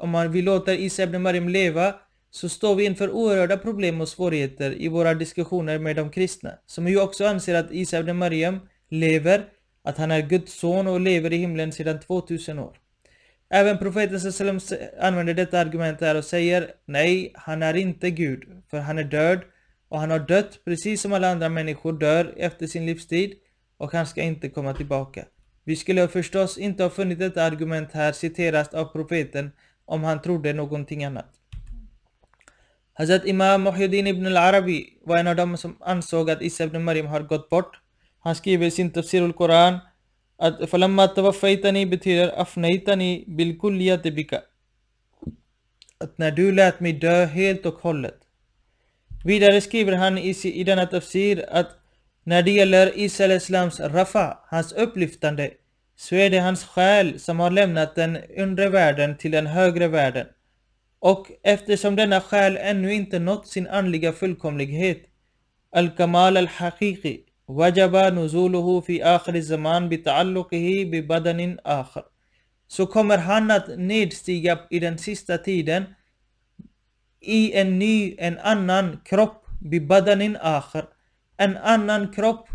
om 0.01 0.11
man 0.11 0.33
vill 0.33 0.45
låta 0.45 0.75
Isa 0.75 1.03
ibn 1.03 1.23
Maryam 1.23 1.49
leva 1.49 1.95
så 2.31 2.49
står 2.49 2.75
vi 2.75 2.85
inför 2.85 3.11
oerhörda 3.11 3.57
problem 3.57 4.01
och 4.01 4.09
svårigheter 4.09 4.83
i 4.83 4.89
våra 4.89 5.15
diskussioner 5.15 5.79
med 5.79 5.97
de 5.97 6.11
kristna, 6.11 6.53
som 6.67 6.89
ju 6.89 7.01
också 7.01 7.27
anser 7.27 7.55
att 7.55 7.73
Isa 7.73 7.99
ibn 7.99 8.17
Maryam 8.17 8.61
lever, 8.89 9.45
att 9.83 9.99
han 9.99 10.11
är 10.11 10.21
Guds 10.21 10.55
son 10.61 10.87
och 10.87 11.01
lever 11.01 11.33
i 11.33 11.37
himlen 11.37 11.73
sedan 11.73 12.01
2000 12.01 12.59
år. 12.59 12.84
Även 13.55 13.79
profeten 13.79 14.33
sallam 14.33 14.61
använder 15.01 15.35
detta 15.35 15.59
argument 15.59 16.01
här 16.01 16.15
och 16.15 16.25
säger 16.25 16.71
nej, 16.85 17.33
han 17.35 17.63
är 17.63 17.77
inte 17.77 18.11
Gud, 18.11 18.43
för 18.71 18.79
han 18.79 18.99
är 18.99 19.05
död 19.05 19.41
och 19.89 20.01
han 20.01 20.11
har 20.11 20.19
dött 20.19 20.65
precis 20.65 21.03
som 21.03 21.13
alla 21.13 21.31
andra 21.31 21.49
människor 21.49 21.93
dör 21.93 22.35
efter 22.37 22.67
sin 22.67 22.87
livstid 22.87 23.33
och 23.79 23.93
han 23.93 24.07
ska 24.07 24.23
inte 24.23 24.49
komma 24.49 24.75
tillbaka. 24.75 25.25
Vi 25.65 25.77
skulle 25.77 26.09
förstås 26.09 26.59
inte 26.59 26.83
ha 26.83 26.91
funnit 26.91 27.19
detta 27.19 27.43
argument 27.43 27.93
här 27.93 28.13
citerat 28.13 28.75
av 28.75 28.85
profeten 28.85 29.53
om 29.85 30.05
han 30.05 30.23
trodde 30.23 30.53
någonting 30.53 31.05
annat. 31.05 31.31
Hazrat 32.93 33.27
Imam 33.27 33.63
Muhyiddin 33.63 34.07
ibn 34.07 34.27
al-Arabi 34.27 34.99
var 35.05 35.19
en 35.19 35.27
av 35.27 35.37
dem 35.37 35.57
som 35.57 35.77
ansåg 35.81 36.31
att 36.31 36.43
Isa 36.43 36.65
ibn 36.65 36.85
Maryam 36.85 37.07
har 37.07 37.21
gått 37.21 37.51
bort. 37.51 37.81
Han 38.21 38.35
skriver 38.35 38.67
i 38.67 38.71
sin 38.71 38.91
Tafsir 38.91 39.23
al-Quran 39.23 39.79
att 40.37 40.71
falamma 40.71 41.09
tawaffaytani 41.09 41.87
betyder 41.87 42.41
afnaytani 42.41 43.25
bil 43.27 43.59
bika. 44.03 44.43
Att 45.99 46.19
när 46.19 46.31
du 46.31 46.53
lät 46.53 46.81
mig 46.81 46.93
dö 46.93 47.25
helt 47.25 47.67
och 47.67 47.75
hållet. 47.75 48.19
Vidare 49.25 49.61
skriver 49.61 49.93
han 49.93 50.19
i, 50.19 50.35
i 50.45 50.65
denna 50.65 50.87
tafsir 50.87 51.45
att 51.49 51.71
när 52.25 52.43
det 52.43 52.51
gäller 52.51 52.99
Isa 52.99 53.35
islams 53.35 53.81
rafa, 53.81 54.39
hans 54.47 54.73
upplyftande, 54.73 55.51
så 55.97 56.15
är 56.15 56.31
det 56.31 56.39
hans 56.39 56.65
själ 56.65 57.21
som 57.21 57.41
har 57.41 57.51
lämnat 57.51 57.95
den 57.95 58.19
undre 58.37 58.69
världen 58.69 59.17
till 59.17 59.31
den 59.31 59.47
högre 59.47 59.89
världen. 59.89 60.27
Och 60.99 61.27
eftersom 61.43 61.97
denna 61.97 62.21
själ 62.21 62.57
ännu 62.57 62.95
inte 62.95 63.19
nått 63.19 63.49
sin 63.49 63.67
andliga 63.67 64.13
fullkomlighet, 64.13 65.03
al-kamal 65.73 66.37
al-haqiqi, 66.37 67.24
وجب 67.49 67.97
نزوله 67.97 68.81
في 68.81 69.05
آخر 69.05 69.35
الزمان 69.35 69.89
بتعلقه 69.89 70.85
ببدن 70.85 71.57
آخر. 71.67 72.05
Så 72.69 72.87
kommer 72.87 73.19
han 73.19 73.51
att 73.51 73.69
nedstiga 73.79 74.59
i 74.71 74.79
den 74.79 74.99
sista 74.99 75.39
tiden 75.39 75.85
i 77.21 77.53
en 77.53 77.79
ny, 77.79 78.15
en 78.19 78.39
annan 78.39 79.01
kropp, 79.05 79.47
bibadanin 79.61 80.37
akhar. 80.41 80.89
En 81.37 81.57
annan 81.57 82.13
kropp 82.13 82.49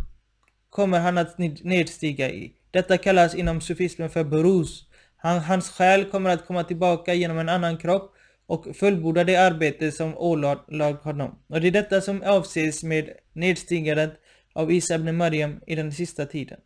kommer 0.69 0.99
han 0.99 1.17
att 1.17 1.37
nedstiga 1.63 2.29
i. 2.29 2.53
Detta 2.71 2.97
kallas 2.97 3.35
inom 3.35 3.61
sufismen 3.61 4.09
för 4.09 4.23
berus. 4.23 4.85
Han, 5.17 5.39
hans 5.39 5.69
själ 5.69 6.05
kommer 6.05 6.29
att 6.29 6.45
komma 6.45 6.63
tillbaka 6.63 7.13
genom 7.13 7.37
en 7.37 7.49
annan 7.49 7.77
kropp 7.77 8.15
och 8.47 8.75
fullborda 8.75 9.23
det 9.23 9.35
arbete 9.35 9.91
som 9.91 10.17
ålag 10.17 10.93
honom. 10.93 11.39
Och 11.47 11.61
det 11.61 11.67
är 11.67 11.71
detta 11.71 12.01
som 12.01 12.23
avses 12.23 12.83
med 12.83 13.09
nedstigandet 13.33 14.13
av 14.53 14.71
Isa 14.71 14.95
ibn 14.95 15.15
Maryam 15.15 15.59
i 15.67 15.75
den 15.75 15.91
sista 15.91 16.25
tiden. 16.25 16.59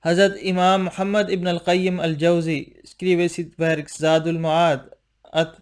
Hazrat 0.00 0.36
Imam 0.42 0.84
Muhammad 0.84 1.30
ibn 1.30 1.46
al-Qayyim 1.46 2.00
al-Jawzi 2.00 2.58
skriver 2.84 3.24
i 3.24 3.28
sitt 3.28 3.58
verk 3.58 3.88
Zadul 3.88 4.38
Ma'ad 4.38 4.80
att 5.32 5.56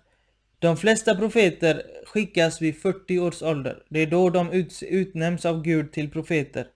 de 0.59 0.77
flesta 0.77 1.15
profeter 1.15 1.83
skickas 2.07 2.63
vid 2.63 2.77
40 2.77 3.19
års 3.19 3.43
ålder. 3.43 3.83
Det 3.89 4.01
är 4.01 4.07
då 4.07 4.31
de 4.31 4.53
ut, 4.53 4.83
utnämns 4.83 5.47
av 5.47 5.63
Gud 5.63 5.93
till 5.93 6.11
profeter. 6.11 6.67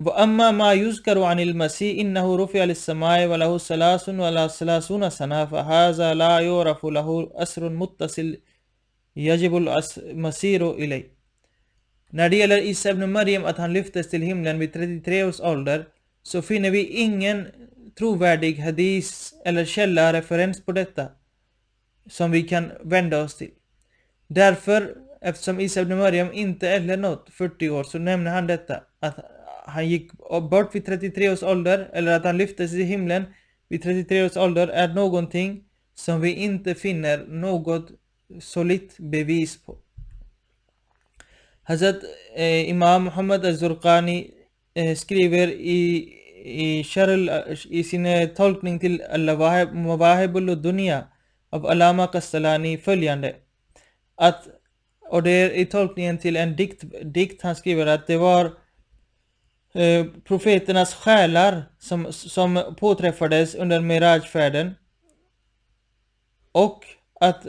وأما 0.00 0.50
ما 0.50 0.72
يذكر 0.72 1.22
عن 1.22 1.40
المسيح 1.40 2.00
إنه 2.00 2.36
رفع 2.36 2.64
للسماء 2.64 3.26
وله 3.26 3.58
ثلاث 3.58 4.08
ولا 4.08 4.48
ثلاثون 4.48 5.10
سنة 5.10 5.46
فهذا 5.46 6.14
لا 6.14 6.40
يعرف 6.40 6.86
له 6.86 7.30
أسر 7.34 7.68
متصل 7.68 8.36
يجب 9.16 9.56
المسير 9.56 10.70
إليه 10.72 11.17
När 12.10 12.28
det 12.28 12.36
gäller 12.36 12.58
Isa 12.58 12.90
ibn 12.90 13.12
Maryam 13.12 13.44
att 13.44 13.58
han 13.58 13.72
lyftes 13.72 14.10
till 14.10 14.22
himlen 14.22 14.58
vid 14.58 14.72
33 14.72 15.24
års 15.24 15.40
ålder 15.40 15.86
så 16.22 16.42
finner 16.42 16.70
vi 16.70 16.84
ingen 16.86 17.46
trovärdig 17.98 18.58
hadis 18.58 19.34
eller 19.44 19.64
källa 19.64 20.12
referens 20.12 20.64
på 20.64 20.72
detta 20.72 21.08
som 22.10 22.30
vi 22.30 22.42
kan 22.42 22.72
vända 22.84 23.22
oss 23.22 23.36
till. 23.36 23.50
Därför, 24.28 24.94
eftersom 25.20 25.60
Isa 25.60 25.80
ibn 25.80 25.96
Maryam 25.96 26.32
inte 26.32 26.68
heller 26.68 26.96
nått 26.96 27.28
40 27.32 27.70
år 27.70 27.84
så 27.84 27.98
nämner 27.98 28.30
han 28.30 28.46
detta 28.46 28.82
att 29.00 29.18
han 29.66 29.88
gick 29.88 30.12
bort 30.50 30.74
vid 30.74 30.86
33 30.86 31.30
års 31.30 31.42
ålder 31.42 31.90
eller 31.92 32.16
att 32.16 32.24
han 32.24 32.38
lyftes 32.38 32.72
i 32.72 32.82
himlen 32.82 33.24
vid 33.68 33.82
33 33.82 34.24
års 34.24 34.36
ålder 34.36 34.68
är 34.68 34.88
någonting 34.88 35.64
som 35.94 36.20
vi 36.20 36.34
inte 36.34 36.74
finner 36.74 37.26
något 37.26 37.90
solitt 38.40 38.96
bevis 38.98 39.64
på. 39.64 39.78
Hazrat 41.68 42.02
eh, 42.34 42.68
Imam 42.68 43.04
Muhammad 43.04 43.44
Azurqani 43.44 44.30
eh, 44.74 44.96
skriver 44.96 45.48
i, 45.48 46.14
i, 46.44 46.84
Sharl, 46.84 47.28
i 47.70 47.82
sin 47.84 48.06
tolkning 48.36 48.78
till 48.78 49.02
Al-Mawahibul 49.02 50.62
Dunya 50.62 51.06
av 51.50 51.66
Alama 51.66 52.06
Kastalani 52.06 52.78
följande. 52.78 53.34
Att, 54.16 54.48
och 55.10 55.22
det 55.22 55.30
är 55.30 55.50
i 55.50 55.66
tolkningen 55.66 56.18
till 56.18 56.36
en 56.36 56.56
dikt, 56.56 56.84
dikt 57.02 57.42
han 57.42 57.56
skriver 57.56 57.86
att 57.86 58.06
det 58.06 58.16
var 58.16 58.44
eh, 59.74 60.06
profeternas 60.24 60.94
själar 60.94 61.64
som, 61.78 62.12
som 62.12 62.74
påträffades 62.78 63.54
under 63.54 63.80
Mirajfärden. 63.80 64.74
Och 66.52 66.84
att 67.20 67.46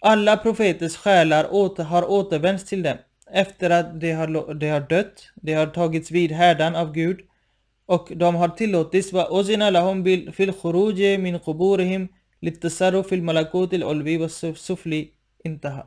alla 0.00 0.36
profeters 0.36 0.96
själar 0.96 1.54
åter, 1.54 1.84
har 1.84 2.10
återvänts 2.10 2.64
till 2.64 2.82
dem 2.82 2.98
efter 3.32 3.70
att 3.70 4.00
de 4.00 4.12
har, 4.12 4.54
de 4.54 4.68
har 4.68 4.80
dött, 4.80 5.30
de 5.34 5.54
har 5.54 5.66
tagits 5.66 6.10
vid 6.10 6.32
härdan 6.32 6.76
av 6.76 6.92
Gud 6.92 7.20
och 7.86 8.12
de 8.16 8.34
har 8.34 8.48
tillåtits 8.48 9.12
wa 9.12 9.28
uzina 9.40 9.70
lahum 9.70 10.02
bil 10.02 10.32
fil 10.32 10.52
khuruj 10.52 11.18
min 11.18 11.38
quburihim 11.38 12.08
litasarruf 12.40 13.08
fil 13.08 13.22
malakut 13.22 13.72
al 13.72 13.82
ulvi 13.82 14.16
wa 14.16 14.28
sufli 14.28 15.10
intaha. 15.44 15.86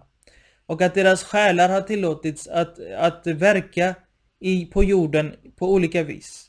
Och 0.65 0.81
att 0.81 0.93
deras 0.93 1.23
själar 1.23 1.69
har 1.69 1.81
tillåtits 1.81 2.47
att, 2.47 2.79
att 2.97 3.27
verka 3.27 3.95
i, 4.39 4.65
på 4.65 4.83
jorden 4.83 5.35
på 5.55 5.73
olika 5.73 6.03
vis. 6.03 6.47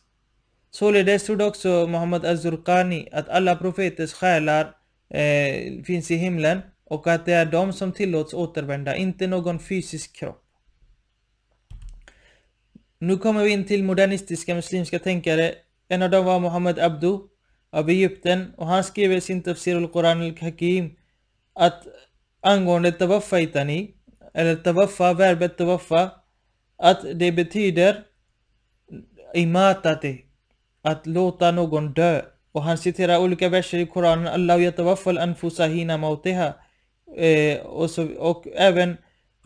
Således 0.70 1.24
trodde 1.26 1.44
också 1.44 1.86
Muhammad 1.86 2.24
al-Zurqani 2.24 3.08
att 3.12 3.28
alla 3.28 3.56
profeters 3.56 4.12
själar 4.12 4.74
eh, 5.10 5.82
finns 5.84 6.10
i 6.10 6.16
himlen 6.16 6.60
och 6.84 7.06
att 7.06 7.26
det 7.26 7.32
är 7.32 7.46
de 7.46 7.72
som 7.72 7.92
tillåts 7.92 8.34
återvända, 8.34 8.96
inte 8.96 9.26
någon 9.26 9.58
fysisk 9.58 10.16
kropp. 10.16 10.42
Nu 13.02 13.16
kommer 13.18 13.42
vi 13.44 13.50
in 13.50 13.64
till 13.64 13.84
modernistiska 13.84 14.54
muslimska 14.54 14.98
tänkare. 14.98 15.54
En 15.88 16.02
av 16.02 16.10
dem 16.10 16.24
var 16.24 16.40
Muhammad 16.40 16.78
Abdu 16.78 17.18
av 17.72 17.90
Egypten 17.90 18.52
och 18.56 18.66
han 18.66 18.84
skriver 18.84 19.16
i 19.16 19.20
sin 19.20 19.42
Tafsir 19.42 19.76
al-Quran 19.76 20.22
al-Hakim 20.22 20.96
att 21.54 21.86
angående 22.40 22.92
tawaffaitani, 22.92 23.94
eller 24.34 24.56
tawaffa, 24.56 25.12
verbet 25.14 25.56
tawaffa, 25.56 26.10
att 26.76 27.00
det 27.14 27.32
betyder 27.32 28.04
imatati, 29.34 30.24
att 30.82 31.06
låta 31.06 31.50
någon 31.50 31.92
dö. 31.92 32.22
Och 32.52 32.62
han 32.62 32.78
citerar 32.78 33.18
olika 33.18 33.48
verser 33.48 33.78
i 33.78 33.86
Koranen, 33.86 34.26
Allah 34.26 34.62
yatawaffal 34.62 35.18
anfusa 35.18 35.66
hina 35.66 35.96
mautiha. 35.98 36.54
Eh, 37.16 37.58
och, 37.60 37.90
så, 37.90 38.08
och 38.18 38.46
även 38.54 38.96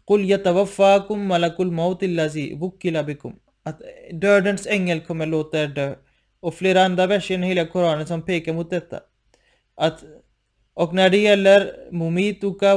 Qul 0.07 0.25
yatawaffakum 0.31 1.27
malakul 1.27 1.71
mauti 1.71 2.07
lazi 2.09 2.55
bukkila 2.55 3.03
bikum. 3.03 3.46
Att 3.67 3.83
dödens 4.13 4.67
ängel 4.67 5.01
kommer 5.01 5.27
låta 5.27 5.63
er 5.63 5.67
dö. 5.67 5.95
Och 6.41 6.55
flera 6.55 6.83
andra 6.85 7.07
verser 7.07 7.35
i 7.35 7.37
den 7.37 7.47
heliga 7.49 7.67
Koranen 7.67 8.07
som 8.07 8.23
pekar 8.23 8.53
mot 8.53 8.71
detta. 8.71 9.01
Att, 9.75 10.05
och 10.75 10.95
när 10.95 11.11
det 11.11 11.17
gäller 11.19 11.73
mumituka, 11.93 12.77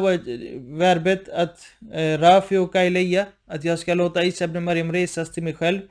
verbet 0.80 1.30
att 1.30 1.60
eh, 1.94 2.20
rafiuka 2.20 2.86
ilayya, 2.86 3.26
att 3.48 3.64
jag 3.64 3.80
ska 3.80 3.94
låta 3.94 4.24
Isa 4.24 4.46
ibn 4.46 4.64
Maryam 4.64 4.92
resas 4.94 5.32
till 5.32 5.44
mig 5.44 5.54
själv. 5.54 5.82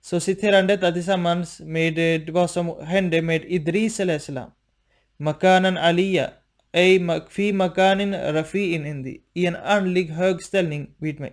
Så 0.00 0.20
citerar 0.20 0.56
han 0.56 0.66
detta 0.66 0.92
tillsammans 0.92 1.60
med 1.60 1.98
eh, 1.98 2.34
vad 2.34 2.50
som 2.50 2.84
hände 2.84 3.22
med 3.22 3.44
Idris 3.44 4.00
al-Islam. 4.00 4.50
Makanan 5.16 5.76
aliya, 5.76 6.30
ej 6.72 7.00
fi 7.28 7.52
makanin 7.52 8.14
rafi'in 8.14 8.86
indi, 8.86 9.20
i 9.34 9.46
en 9.46 9.56
andlig 9.56 10.06
hög 10.08 10.42
ställning 10.42 10.90
vid 10.98 11.20
mig. 11.20 11.32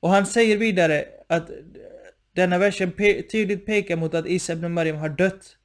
Och 0.00 0.10
han 0.10 0.26
säger 0.26 0.56
vidare 0.56 1.04
att 1.32 1.50
denna 2.36 2.58
versen 2.58 2.90
pe 2.92 3.22
tydligt 3.22 3.66
pekar 3.66 3.96
mot 3.96 4.14
att 4.14 4.26
Isa 4.26 4.52
ibn 4.52 4.72
Maryam 4.72 4.96
har 4.96 5.08
dött. 5.08 5.56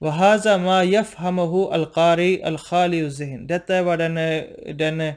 وهذا 0.00 0.56
ما 0.56 0.82
يفهمه 0.82 1.74
القاري 1.74 2.48
الخالي 2.48 3.00
الذهن. 3.00 3.46
Detta 3.46 3.76
är 3.76 3.82
vad 3.82 3.98
den, 3.98 4.14
den, 4.78 5.12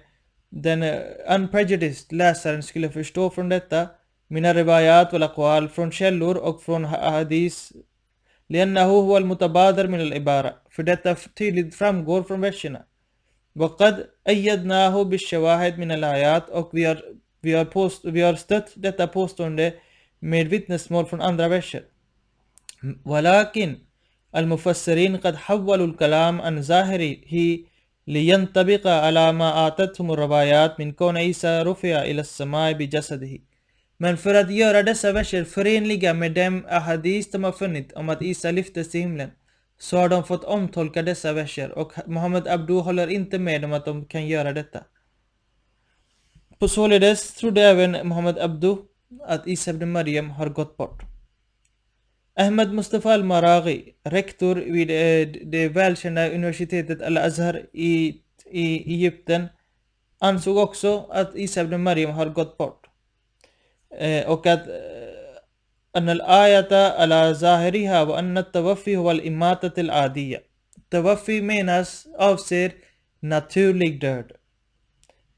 den 0.49 0.83
unprejudiced 1.27 2.11
läsaren 2.11 2.63
skulle 2.63 2.89
förstå 2.89 3.29
från 3.29 3.49
detta. 3.49 3.87
Mina 4.27 4.53
riwayat 4.53 5.13
wal 5.13 5.23
aqwal 5.23 5.69
från 5.69 5.91
källor 5.91 6.37
och 6.37 6.63
från 6.63 6.85
hadis. 6.85 7.73
لأنه 8.49 8.81
هو 8.81 9.17
المتبادر 9.17 9.87
من 9.87 10.01
العبارة. 10.01 10.53
För 10.69 10.83
detta 10.83 11.15
tydligt 11.15 11.75
framgår 11.75 12.23
från 12.23 12.41
verserna. 12.41 12.85
وقد 13.55 14.07
أيدناه 14.27 15.03
بالشواهد 15.03 15.79
من 15.79 15.91
الآيات 15.91 16.49
och 16.49 16.69
vi 16.73 16.83
har, 16.83 17.01
vi 17.40 17.52
har, 17.52 17.64
påst, 17.64 18.04
vi 18.04 18.20
har 18.20 18.34
stött 18.34 18.72
detta 18.74 19.06
påstående 19.06 19.74
med 20.18 20.48
vittnesmål 20.48 21.06
från 21.06 21.20
andra 21.20 21.48
verser. 21.48 21.82
ولكن 23.04 23.76
المفسرين 24.36 25.16
قد 25.16 25.36
حولوا 25.36 25.86
الكلام 25.86 26.40
عن 26.40 26.62
ظاهره 26.62 27.58
لينطبق 28.06 28.86
على 28.86 29.32
ما 29.32 29.66
آتتهم 29.66 30.10
الروايات 30.12 30.80
من 30.80 30.92
كون 30.92 31.16
عيسى 31.16 31.62
رفع 31.62 32.02
إلى 32.02 32.20
السماء 32.20 32.72
بجسده. 32.72 33.40
Men 33.98 34.16
för 34.16 34.34
att 34.34 34.50
göra 34.50 34.82
dessa 34.82 35.12
verser 35.12 35.44
förenliga 35.44 36.14
med 36.14 36.32
dem 36.32 36.64
ahadis 36.68 37.30
de 37.30 37.44
har 37.44 37.52
funnit 37.52 37.92
om 37.92 38.08
att 38.08 38.22
Isa 38.22 38.50
lyftes 38.50 38.90
till 38.90 39.00
himlen 39.00 39.30
så 39.78 39.96
har 39.96 40.08
de 40.08 40.24
fått 40.24 40.44
omtolka 40.44 41.02
dessa 41.02 41.32
verser 41.32 41.78
och 41.78 41.92
Muhammad 42.06 42.48
Abdu 42.48 42.72
håller 42.72 43.08
inte 43.08 43.38
med 43.38 43.64
om 43.64 43.72
att 43.72 43.84
de 43.84 44.04
kan 44.04 44.26
göra 44.26 44.52
detta. 44.52 44.84
På 46.61 46.67
således 46.67 47.33
trodde 47.33 47.61
även 47.61 47.91
Muhammad 47.91 48.39
Abdu 48.39 48.75
att 49.27 49.47
Isa 49.47 49.71
ibn 49.71 49.91
Maryam 49.91 50.29
har 50.29 50.49
gått 50.49 50.77
bort. 50.77 51.01
Ahmed 52.35 52.73
Mustafa 52.73 53.13
al-Maraghi, 53.13 53.93
rektor 54.03 54.55
vid 54.55 54.89
eh, 54.89 55.27
det 55.45 55.69
välkända 55.69 56.29
universitetet 56.29 57.01
Al-Azhar 57.01 57.61
i, 57.73 58.15
i 58.51 58.93
Egypten, 58.93 59.47
ansåg 60.19 60.57
också 60.57 61.05
att 61.09 61.35
Isa 61.35 61.61
ibn 61.61 61.81
Maryam 61.83 62.11
har 62.11 62.25
gått 62.25 62.57
bort. 62.57 62.87
Eh, 63.99 64.29
och 64.29 64.47
att 64.47 64.61
أن 65.97 66.09
الآية 66.09 66.73
على 66.99 67.33
ظاهرها 67.33 68.01
وأن 68.01 68.37
التوفي 68.37 68.97
هو 68.97 69.11
الإماتة 69.11 69.81
العادية. 69.81 70.43
Tawafi 70.89 71.41
menas 71.41 72.07
avser 72.17 72.71
naturlig 73.19 74.01
död. 74.01 74.40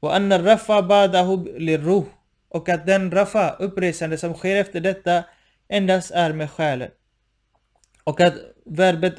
Och 0.04 0.16
anna 0.16 0.38
rafa 0.38 0.82
badahu. 0.82 2.04
Och 2.48 2.68
att 2.68 2.86
den 2.86 3.10
rafa, 3.10 3.50
uppresande 3.58 4.18
som 4.18 4.34
sker 4.34 4.56
efter 4.56 4.80
detta, 4.80 5.24
endast 5.68 6.10
är 6.10 6.32
med 6.32 6.50
själen. 6.50 6.90
Och 8.04 8.20
att 8.20 8.34
verbet 8.64 9.18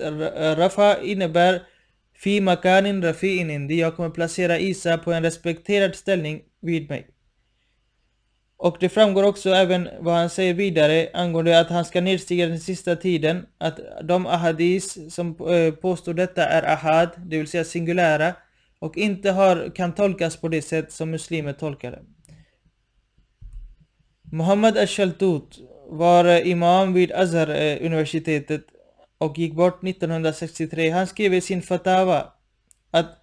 rafa 0.58 1.02
innebär 1.02 1.62
fi 2.16 2.42
makanin 2.42 3.04
rafi'in 3.04 3.52
indi. 3.52 3.80
Jag 3.80 3.96
kommer 3.96 4.10
placera 4.10 4.60
Isa 4.60 4.98
på 4.98 5.14
en 5.14 5.24
respekterad 5.24 5.96
ställning 5.96 6.42
vid 6.62 6.90
mig. 6.90 7.08
Och 8.58 8.78
det 8.80 8.90
framgår 8.90 9.24
också 9.24 9.50
även 9.50 9.90
vad 10.00 10.16
han 10.16 10.30
säger 10.30 10.54
vidare 10.54 11.10
angående 11.14 11.60
att 11.60 11.70
han 11.70 11.86
ska 11.86 12.02
nedstiga 12.02 12.48
den 12.48 12.60
sista 12.60 12.96
tiden. 12.96 13.46
Att 13.58 13.80
de 14.04 14.26
ahadis 14.26 15.16
som 15.16 15.28
eh, 15.50 15.74
påstår 15.74 16.14
detta 16.14 16.46
är 16.46 16.64
ahad, 16.64 17.10
det 17.18 17.38
vill 17.38 17.48
säga 17.48 17.64
singulära, 17.64 18.34
och 18.79 18.97
inte 18.97 19.31
har, 19.31 19.75
kan 19.75 19.95
tolkas 19.95 20.37
på 20.37 20.49
det 20.49 20.63
sätt 20.63 20.93
som 20.93 21.11
muslimer 21.11 21.53
tolkar 21.53 21.91
det. 21.91 22.03
Muhammad 24.33 24.79
al-Shaltut 24.79 25.59
var 25.89 26.25
eh, 26.25 26.49
imam 26.49 26.93
vid 26.93 27.13
Azhar-universitetet 27.13 28.61
eh, 28.61 28.75
och 29.19 29.39
gick 29.39 29.55
bort 29.55 29.85
1963. 29.85 30.91
Han 30.91 31.07
skrev 31.07 31.35
i 31.35 31.41
sin 31.41 31.63
fatawa 31.63 32.33
att 32.91 33.21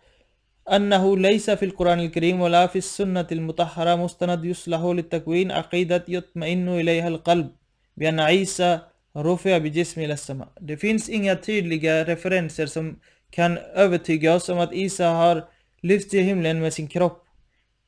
أنه 0.67 1.17
ليس 1.17 1.49
في 1.49 1.65
القرآن 1.65 1.99
الكريم 1.99 2.41
ولا 2.41 2.67
في 2.67 2.77
السنة 2.77 3.27
المطهرة 3.31 3.95
مستند 3.95 4.45
يصلح 4.45 4.81
للتكوين 4.81 5.51
عقيدة 5.51 6.05
يطمئن 6.07 6.69
إليها 6.69 7.07
القلب 7.07 7.49
بأن 7.97 8.19
عيسى 8.19 8.79
رفع 9.17 9.57
بجسم 9.57 10.01
إلى 10.01 10.13
السماء. 10.13 10.47
Det 10.59 10.77
finns 10.77 11.09
inga 11.09 11.35
tydliga 11.35 12.03
referenser 12.03 12.65
som 12.65 12.99
kan 13.31 13.57
övertyga 13.57 14.35
oss 14.35 14.49
om 14.49 14.59
att 14.59 14.73
Isa 14.73 15.07
har 15.07 15.43
lyft 15.81 16.09
till 16.11 16.23
himlen 16.23 16.59
med 16.59 16.73
sin 16.73 16.87
kropp. 16.87 17.23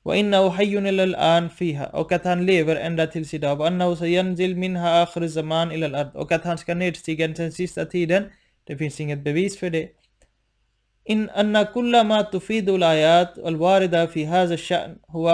وإنه 0.05 0.51
حي 0.51 0.77
إلى 0.77 1.03
الآن 1.03 1.49
فيها 1.49 1.85
och 1.85 2.11
att 2.11 2.25
han 2.25 2.45
lever 2.45 2.75
ända 2.75 3.07
tills 3.07 3.33
idag. 3.33 3.59
وأنه 3.59 3.95
سينزل 3.95 4.55
منها 4.55 5.03
آخر 5.03 5.21
الزمان 5.23 5.71
إلى 5.71 5.85
الأرض 5.85 6.15
och 6.15 6.31
att 6.31 6.43
han 6.43 6.57
ska 6.57 6.73
nedstiga 6.73 7.27
den 7.27 7.51
sista 7.51 7.85
tiden. 7.85 8.23
Det 8.63 8.77
finns 8.77 8.99
inget 8.99 9.23
bevis 9.23 9.59
för 9.59 9.69
det. 9.69 9.89
إن 11.09 11.29
أن 11.29 11.63
كل 11.63 12.03
ما 12.03 12.21
تفيد 12.21 12.69
الآيات 12.69 13.37
الواردة 13.37 14.05
في 14.05 14.27
هذا 14.27 14.53
الشأن 14.53 14.97
هو 15.09 15.25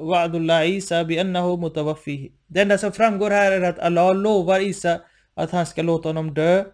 وعد 0.00 0.34
الله 0.34 0.54
عيسى 0.54 1.04
بأنه 1.04 1.56
متوفيه. 1.56 2.30
Det 2.48 2.60
enda 2.60 2.78
som 2.78 2.92
framgår 2.92 3.30
här 3.30 3.52
är 3.52 3.62
att 3.62 3.78
Allah 3.78 4.14
lovar 4.14 4.60
Isa 4.60 5.00
att 5.34 5.50
han 5.50 5.66
ska 5.66 5.82
låta 5.82 6.08
honom 6.08 6.34
dö. 6.34 6.64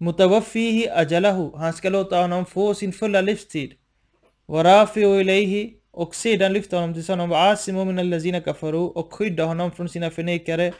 متوفيه 0.00 1.00
أجله. 1.00 1.52
هاسكلو 1.56 2.02
تانم 2.02 2.44
فوسين 2.44 2.90
فلا 2.90 3.22
لفتير. 3.22 3.78
ورافع 4.48 5.20
إليه 5.20 5.78
أكسيدا 5.94 6.48
لفتانم 6.48 6.92
تسانم 6.92 7.34
عاصم 7.34 7.86
من 7.86 7.98
الذين 7.98 8.38
كفروا. 8.38 9.00
أكيد 9.00 9.40
هنم 9.40 9.70
فرنسينا 9.70 10.08
فنيكره 10.08 10.72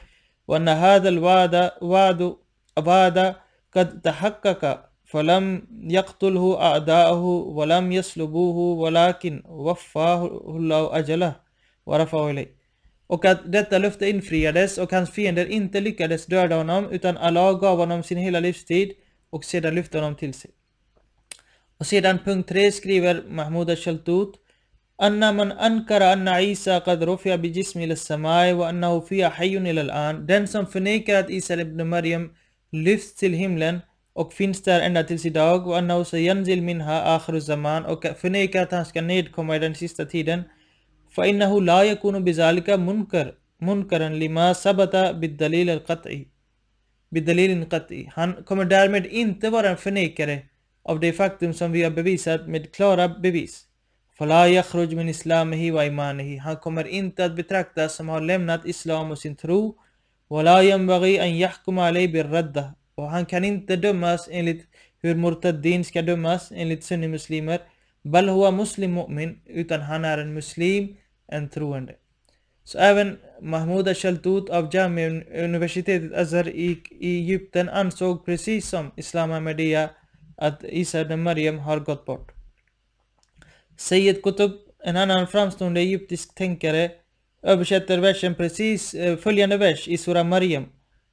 وأن 0.48 0.68
هذا 0.68 1.08
الوعد 1.08 1.70
وعد 1.82 2.36
وعد 2.86 3.34
قد 3.74 4.00
تحقق. 4.00 4.88
فلم 5.04 5.62
يقتله 5.88 6.62
أعداؤه 6.62 7.24
ولم 7.58 7.92
يسلبوه 7.92 8.78
ولكن 8.78 9.42
وفاه 9.46 10.26
الله 10.56 10.98
أجله. 10.98 11.34
ورفعه 11.86 12.30
إليه. 12.30 12.58
och 13.08 13.24
att 13.24 13.52
detta 13.52 13.78
löfte 13.78 14.08
infriades 14.08 14.78
och 14.78 14.92
hans 14.92 15.10
fiender 15.10 15.46
inte 15.46 15.80
lyckades 15.80 16.26
döda 16.26 16.56
honom 16.56 16.90
utan 16.90 17.16
Allah 17.16 17.60
gav 17.60 17.78
honom 17.78 18.02
sin 18.02 18.18
hela 18.18 18.40
livstid 18.40 18.92
och 19.30 19.44
sedan 19.44 19.74
lyfte 19.74 19.98
honom 19.98 20.16
till 20.16 20.34
sig. 20.34 20.50
Och 21.78 21.86
sedan 21.86 22.18
punkt 22.24 22.48
3 22.48 22.72
skriver 22.72 23.22
Mahmoud 23.28 23.70
al-Shaltut 23.70 24.34
أن 25.02 25.36
من 25.36 25.52
أنكر 25.52 26.12
أن 26.12 26.28
عيسى 26.28 26.78
قد 26.78 27.02
رفع 27.04 27.34
بجسم 27.34 27.80
إلى 27.80 27.92
السماء 27.92 28.52
وأنه 28.52 29.00
فيها 29.00 29.28
حي 29.28 29.56
إلى 29.56 29.80
الآن 29.80 30.26
Den 30.26 30.46
som 30.48 30.66
förnekar 30.66 31.14
att 31.14 31.30
Isa 31.30 31.54
ibn 31.54 31.88
Maryam 31.88 32.30
lyfts 32.72 33.14
till 33.14 33.32
himlen 33.32 33.80
och 34.12 34.32
finns 34.32 34.62
där 34.62 34.80
ända 34.80 35.04
tills 35.04 35.26
idag 35.26 35.66
och 35.66 35.78
annahu 35.78 36.04
sayanzil 36.04 36.62
minha 36.62 37.02
akhiru 37.02 37.40
zaman 37.40 37.84
och 37.84 38.04
förnekar 38.20 38.62
att 38.62 38.72
han 38.72 38.86
ska 38.86 39.00
nedkomma 39.00 39.56
i 39.56 39.58
den 39.58 39.74
sista 39.74 40.04
tiden 40.04 40.44
فإنه 41.10 41.60
لا 41.60 41.82
يكون 41.82 42.24
بذلك 42.24 42.70
منكر 42.70 43.34
منكرا 43.60 44.08
لما 44.08 44.52
ثبت 44.52 44.96
بالدليل 44.96 45.70
القطعي 45.70 46.26
bidalilin 47.10 47.66
qat'i. 47.66 48.10
Han 48.14 48.44
kommer 48.44 48.64
därmed 48.64 49.06
inte 49.06 49.50
vara 49.50 49.68
en 49.68 49.76
förnekare 49.76 50.42
av 50.82 51.00
det 51.00 51.12
faktum 51.12 51.54
som 51.54 51.72
vi 51.72 51.82
har 51.82 51.90
bevisat 51.90 52.48
med 52.48 52.74
klara 52.74 53.08
bevis. 53.08 53.64
Han 56.42 56.56
kommer 56.56 56.86
inte 56.86 57.24
att 57.24 57.36
betraktas 57.36 57.94
som 57.94 58.08
har 58.08 58.20
lämnat 58.20 58.66
islam 58.66 59.10
och 59.10 59.18
sin 59.18 59.36
tro. 59.36 59.78
Och 62.94 63.10
han 63.10 63.26
kan 63.26 63.44
inte 63.44 63.76
dömas 63.76 64.28
enligt 64.30 64.66
hur 65.02 65.14
murtaddin 65.14 65.84
ska 65.84 66.02
dömas 66.02 66.52
enligt 66.54 66.84
sunnimuslimer. 66.84 67.60
Utan 69.46 69.80
han 69.80 70.04
är 70.04 70.18
en 70.18 70.34
muslim, 70.34 70.96
en 71.28 71.48
troende. 71.48 71.94
Så 72.68 72.78
även 72.78 73.18
Mahmoud 73.40 73.88
Ashaltut 73.88 74.50
av 74.50 74.68
Jami 74.72 75.24
universitetet 75.44 76.12
Azhar 76.12 76.48
i 76.48 76.80
Egypten 77.00 77.68
ansåg 77.68 78.26
precis 78.26 78.68
som 78.68 78.90
Islam 78.96 79.32
Ahmadiyya 79.32 79.90
att 80.36 80.64
Isa 80.64 81.00
ibn 81.00 81.22
Maryam 81.22 81.58
har 81.58 81.80
gått 81.80 82.04
bort. 82.04 82.32
Sayyid 83.76 84.22
Qutb, 84.22 84.52
en 84.84 84.96
annan 84.96 85.26
framstående 85.26 85.80
egyptisk 85.80 86.34
tänkare, 86.34 86.90
översätter 87.42 87.98
versen 87.98 88.34
precis 88.34 88.94
eh, 88.94 89.16
följande 89.16 89.56
vers 89.56 89.88
i 89.88 89.96
Surah 89.98 90.24
Maryam. 90.24 90.66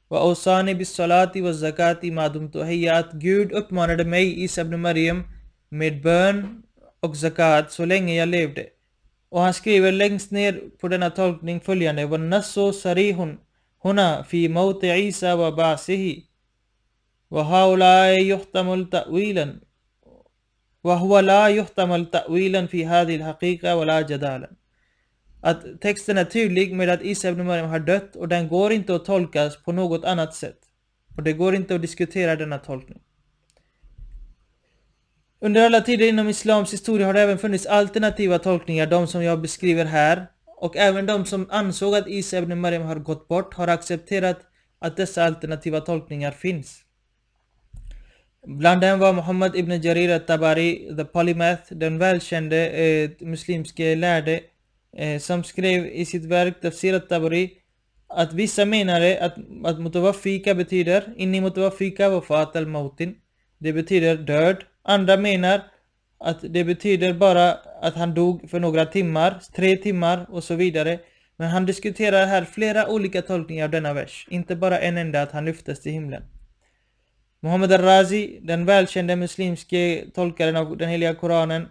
Wa 0.09 0.19
osani 0.23 0.75
bis 0.75 0.89
salati 0.89 1.41
wa 1.41 1.53
zakati 1.53 2.11
madum 2.11 2.51
tuhiyya 2.51 2.97
att 2.97 3.11
Gud 3.13 3.51
uppmanade 3.51 4.05
mig, 4.05 4.43
Isa 4.43 4.61
ibn 4.61 4.79
Maryam, 4.79 5.23
med 5.69 6.01
bön 6.01 6.63
och 6.99 7.17
zakat 7.17 7.71
så 7.71 7.85
länge 7.85 8.15
jag 8.15 8.29
levde. 8.29 8.74
Och 9.34 9.40
han 9.40 9.54
skriver 9.54 9.92
längst 9.92 10.30
ner 10.30 10.60
på 10.80 10.88
denna 10.88 11.10
tolkning 11.10 11.60
följande 11.60 12.04
وَالنَّسُّ 12.04 12.58
صَرِيحٌ 12.58 13.36
هنا 13.84 14.22
في 14.22 14.48
موت 14.48 14.84
عيسى 14.84 15.32
وبعثه 15.32 16.22
وهؤلاء 17.30 18.22
يحتمل 18.22 18.90
تأويلا 18.90 19.60
وهو 20.84 21.20
لا 21.20 21.46
يحتمل 21.46 22.06
تأويلا 22.06 22.66
في 22.66 22.86
هذه 22.86 23.16
الحقيقة 23.16 23.76
ولا 23.76 24.00
جدالا 24.00 24.50
att 25.42 25.80
texten 25.80 26.18
är 26.18 26.24
tydlig 26.24 26.74
med 26.74 26.88
att 26.88 27.02
Isa 27.02 27.28
ibn 27.28 27.46
Maryam 27.46 27.68
har 27.68 27.78
dött 27.78 28.16
och 28.16 28.28
den 28.28 28.48
går 28.48 28.72
inte 28.72 28.94
att 28.94 29.04
tolkas 29.04 29.62
på 29.62 29.72
något 29.72 30.04
annat 30.04 30.34
sätt. 30.34 30.58
Och 31.16 31.22
det 31.22 31.32
går 31.32 31.54
inte 31.54 31.74
att 31.74 31.82
diskutera 31.82 32.36
denna 32.36 32.58
tolkning. 32.58 33.00
Under 35.39 35.65
alla 35.65 35.81
tider 35.81 36.07
inom 36.07 36.29
Islams 36.29 36.73
historia 36.73 37.05
har 37.05 37.13
det 37.13 37.21
även 37.21 37.37
funnits 37.37 37.65
alternativa 37.65 38.39
tolkningar, 38.39 38.87
de 38.87 39.07
som 39.07 39.23
jag 39.23 39.41
beskriver 39.41 39.85
här. 39.85 40.27
Och 40.57 40.77
även 40.77 41.05
de 41.05 41.25
som 41.25 41.47
ansåg 41.49 41.95
att 41.95 42.07
Isa 42.07 42.37
ibn 42.37 42.59
Maryam 42.59 42.81
har 42.81 42.95
gått 42.95 43.27
bort 43.27 43.53
har 43.53 43.67
accepterat 43.67 44.39
att 44.79 44.97
dessa 44.97 45.23
alternativa 45.23 45.81
tolkningar 45.81 46.31
finns. 46.31 46.81
Bland 48.47 48.81
dem 48.81 48.99
var 48.99 49.13
Muhammad 49.13 49.55
ibn 49.55 49.81
Jarir 49.81 50.09
al-Tabari, 50.09 50.95
the 50.97 51.05
polymath, 51.05 51.73
den 51.73 51.97
välkände 51.97 52.69
eh, 52.69 53.09
muslimske 53.19 53.95
lärde 53.95 54.39
eh, 54.97 55.19
som 55.19 55.43
skrev 55.43 55.85
i 55.85 56.05
sitt 56.05 56.25
verk 56.25 56.61
Tafsir 56.61 56.93
al-Tabari 56.93 57.49
att 58.07 58.33
vissa 58.33 58.65
menade 58.65 59.17
att, 59.21 59.35
att 59.63 59.79
mutawafika 59.79 60.55
betyder 60.55 61.13
inni 61.17 61.41
mutawafika 61.41 62.09
wafat 62.09 62.55
al-mautin. 62.55 63.15
Det 63.57 63.73
betyder 63.73 64.15
död. 64.15 64.57
Andra 64.87 65.17
menar 65.17 65.61
att 66.17 66.39
det 66.41 66.63
betyder 66.63 67.13
bara 67.13 67.53
att 67.81 67.95
han 67.95 68.13
dog 68.13 68.49
för 68.49 68.59
några 68.59 68.85
timmar, 68.85 69.39
tre 69.55 69.77
timmar 69.77 70.25
och 70.29 70.43
så 70.43 70.55
vidare. 70.55 70.99
Men 71.37 71.49
han 71.49 71.65
diskuterar 71.65 72.25
här 72.25 72.45
flera 72.45 72.87
olika 72.87 73.21
tolkningar 73.21 73.65
av 73.65 73.71
denna 73.71 73.93
vers, 73.93 74.27
inte 74.29 74.55
bara 74.55 74.79
en 74.79 74.97
enda 74.97 75.21
att 75.21 75.31
han 75.31 75.45
lyftes 75.45 75.81
till 75.81 75.91
himlen. 75.91 76.23
Muhammad 77.39 77.73
al-Razi, 77.73 78.39
den 78.41 78.65
välkände 78.65 79.15
muslimske 79.15 80.05
tolkaren 80.13 80.55
av 80.55 80.77
den 80.77 80.89
heliga 80.89 81.15
Koranen, 81.15 81.67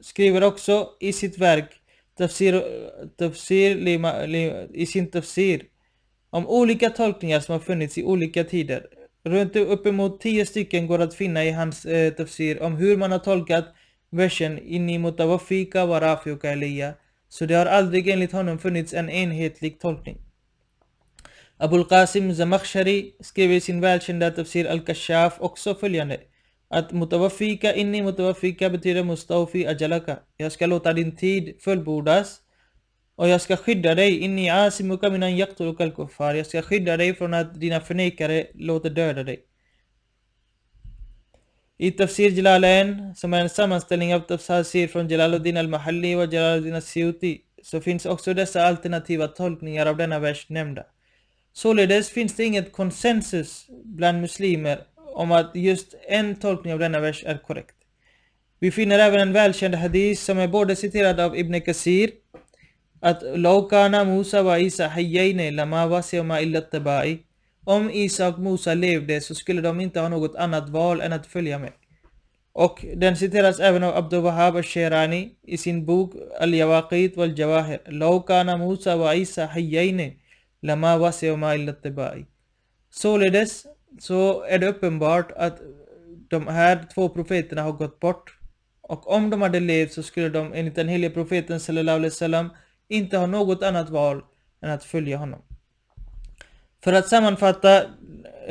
skriver 0.00 0.44
också 0.44 0.88
i 1.00 1.12
sitt 1.12 1.38
verk 1.38 1.70
tafsir, 2.18 2.62
tafsir 3.18 3.74
lima, 3.74 4.26
lima, 4.26 4.62
i 4.74 4.86
sin 4.86 5.10
tafsir 5.10 5.62
om 6.30 6.46
olika 6.46 6.90
tolkningar 6.90 7.40
som 7.40 7.52
har 7.52 7.60
funnits 7.60 7.98
i 7.98 8.04
olika 8.04 8.44
tider. 8.44 8.86
Runt 9.24 9.56
uppemot 9.56 10.20
tio 10.20 10.46
stycken 10.46 10.86
går 10.86 10.98
att 10.98 11.14
finna 11.14 11.44
i 11.44 11.50
hans 11.50 11.86
eh, 11.86 12.12
tafsir 12.12 12.62
om 12.62 12.76
hur 12.76 12.96
man 12.96 13.12
har 13.12 13.18
tolkat 13.18 13.64
versen 14.10 14.58
inni 14.58 14.98
mutawafika 14.98 15.86
wa 15.86 16.00
rafiuka 16.00 16.50
Elia. 16.50 16.94
Så 17.28 17.46
det 17.46 17.54
har 17.54 17.66
aldrig 17.66 18.08
enligt 18.08 18.32
honom 18.32 18.58
funnits 18.58 18.94
en 18.94 19.10
enhetlig 19.10 19.80
tolkning. 19.80 20.18
Abul 21.56 21.84
Qasim 21.84 22.34
Zamakhshari 22.34 23.12
skrev 23.20 23.52
i 23.52 23.60
sin 23.60 23.80
välkända 23.80 24.30
tafsir 24.30 24.66
Al-Kashaf 24.66 25.40
också 25.40 25.74
följande. 25.74 26.20
Att 26.68 26.92
mutawafika 26.92 27.74
inni 27.74 28.02
mutawafika 28.02 28.70
betyder 28.70 29.04
mustawfi 29.04 29.66
ajalaka. 29.66 30.18
Jag 30.36 30.52
ska 30.52 30.66
låta 30.66 30.92
din 30.92 31.16
tid 31.16 31.54
fullbordas 31.60 32.40
och 33.20 33.28
jag 33.28 33.40
ska 33.40 33.56
skydda 33.56 33.94
dig 33.94 34.18
inni 34.18 34.50
asimuka 34.50 35.10
minan 35.10 35.36
yaqtuluka 35.36 35.84
al-kuffar. 35.84 36.34
Jag 36.34 36.46
ska 36.46 36.62
skydda 36.62 36.96
dig 36.96 37.14
från 37.14 37.34
att 37.34 37.60
dina 37.60 37.80
förnekare 37.80 38.46
låter 38.54 38.90
döda 38.90 39.22
dig. 39.22 39.38
I 41.78 41.90
Tafsir 41.90 42.30
Jalalain, 42.30 43.14
som 43.16 43.34
är 43.34 43.40
en 43.40 43.48
sammanställning 43.48 44.14
av 44.14 44.20
tafsir 44.20 44.88
från 44.88 45.08
Jalaluddin 45.08 45.56
al-Mahalli 45.56 46.14
och 46.14 46.32
Jalaluddin 46.32 46.74
al-Siyuti, 46.74 47.40
så 47.62 47.80
finns 47.80 48.06
också 48.06 48.34
dessa 48.34 48.62
alternativa 48.62 49.28
tolkningar 49.28 49.86
av 49.86 49.96
denna 49.96 50.18
vers 50.18 50.48
nämnda. 50.48 50.84
Således 51.52 52.10
finns 52.10 52.36
det 52.36 52.44
inget 52.44 52.72
konsensus 52.72 53.66
bland 53.84 54.20
muslimer 54.20 54.80
om 55.14 55.32
att 55.32 55.50
just 55.54 55.94
en 56.08 56.36
tolkning 56.36 56.72
av 56.72 56.78
denna 56.78 57.00
vers 57.00 57.24
är 57.26 57.38
korrekt. 57.38 57.76
Vi 58.58 58.70
finner 58.70 58.98
även 58.98 59.20
en 59.20 59.32
välkänd 59.32 59.74
hadith 59.74 60.22
som 60.22 60.38
är 60.38 60.48
både 60.48 60.76
citerad 60.76 61.20
av 61.20 61.36
Ibn 61.36 61.60
Kassir 61.60 62.10
att 63.00 63.22
Laukana 63.22 64.04
Musa 64.04 64.42
var 64.42 64.58
Isa 64.58 64.88
hayyaine 64.88 65.50
lama 65.50 65.86
wasioma 65.86 66.40
Illatabai. 66.40 67.18
Om 67.64 67.90
Isa 67.90 68.28
och 68.28 68.38
Musa 68.38 68.74
levde 68.74 69.20
så 69.20 69.34
skulle 69.34 69.60
de 69.60 69.80
inte 69.80 70.00
ha 70.00 70.08
något 70.08 70.34
annat 70.34 70.68
val 70.68 71.00
än 71.00 71.12
att 71.12 71.26
följa 71.26 71.58
mig. 71.58 71.72
Och 72.52 72.84
den 72.96 73.16
citeras 73.16 73.60
även 73.60 73.82
av 73.82 73.96
Abdul 73.96 74.22
Wahab 74.22 74.56
al-Sherani 74.56 75.30
i 75.42 75.56
sin 75.56 75.86
bok 75.86 76.14
Al-Yawaqit 76.40 77.16
wal-Jawahir. 77.16 77.78
Laukana 77.90 78.56
Musa 78.56 78.96
wa 78.96 79.14
Isa 79.14 79.46
hayyaine 79.46 80.16
lama 80.62 80.96
wasioma 80.96 81.54
Illatabai. 81.54 82.26
Således 82.90 83.66
så 83.98 84.42
är 84.42 84.58
det 84.58 84.68
uppenbart 84.68 85.32
att 85.36 85.60
de 86.30 86.46
här 86.46 86.86
två 86.94 87.08
profeterna 87.08 87.62
har 87.62 87.72
gått 87.72 88.00
bort. 88.00 88.36
Och 88.82 89.10
om 89.12 89.30
de 89.30 89.42
hade 89.42 89.60
levt 89.60 89.92
så 89.92 90.02
skulle 90.02 90.28
de 90.28 90.52
enligt 90.54 90.74
den 90.74 90.88
helige 90.88 91.10
profeten 91.10 91.60
sallallahu 91.60 91.96
alaihi 91.96 92.10
wasallam 92.10 92.50
inte 92.90 93.18
har 93.18 93.26
något 93.26 93.62
annat 93.62 93.90
val 93.90 94.22
än 94.62 94.70
att 94.70 94.84
följa 94.84 95.16
honom. 95.16 95.42
För 96.84 96.92
att 96.92 97.08
sammanfatta 97.08 97.82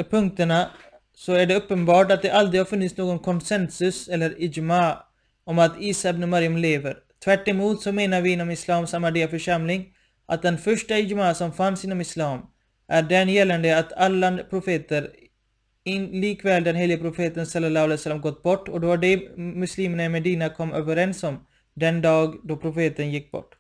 punkterna 0.09 0.69
så 1.15 1.33
är 1.33 1.45
det 1.45 1.55
uppenbart 1.55 2.11
att 2.11 2.21
det 2.21 2.31
aldrig 2.31 2.61
har 2.61 2.65
funnits 2.65 2.97
någon 2.97 3.19
konsensus 3.19 4.07
eller 4.07 4.41
ijma 4.41 4.97
om 5.43 5.59
att 5.59 5.81
Isa 5.81 6.09
ibn 6.09 6.29
Maryam 6.29 6.57
lever. 6.57 6.97
Tvärt 7.23 7.47
så 7.81 7.91
menar 7.91 8.21
vi 8.21 8.31
inom 8.31 8.51
Islams 8.51 8.93
Ahmadiyya 8.93 9.27
församling 9.27 9.93
att 10.25 10.41
den 10.41 10.57
första 10.57 10.97
ijma 10.97 11.33
som 11.33 11.53
fanns 11.53 11.85
inom 11.85 12.01
Islam 12.01 12.39
är 12.87 13.01
den 13.01 13.29
gällande 13.29 13.77
att 13.77 13.93
alla 13.93 14.37
profeter, 14.37 15.09
in, 15.83 16.05
likväl 16.21 16.63
den 16.63 16.75
helige 16.75 17.01
profeten 17.01 17.45
sallallahu 17.45 17.83
alaihi 17.83 17.97
wasallam 17.97 18.21
gått 18.21 18.43
bort 18.43 18.67
och 18.67 18.81
det 18.81 18.87
var 18.87 18.97
det 18.97 19.37
muslimerna 19.37 20.05
i 20.05 20.09
Medina 20.09 20.49
kom 20.49 20.73
överens 20.73 21.23
om 21.23 21.45
den 21.73 22.01
dag 22.01 22.35
då 22.43 22.57
profeten 22.57 23.11
gick 23.11 23.31
bort. 23.31 23.58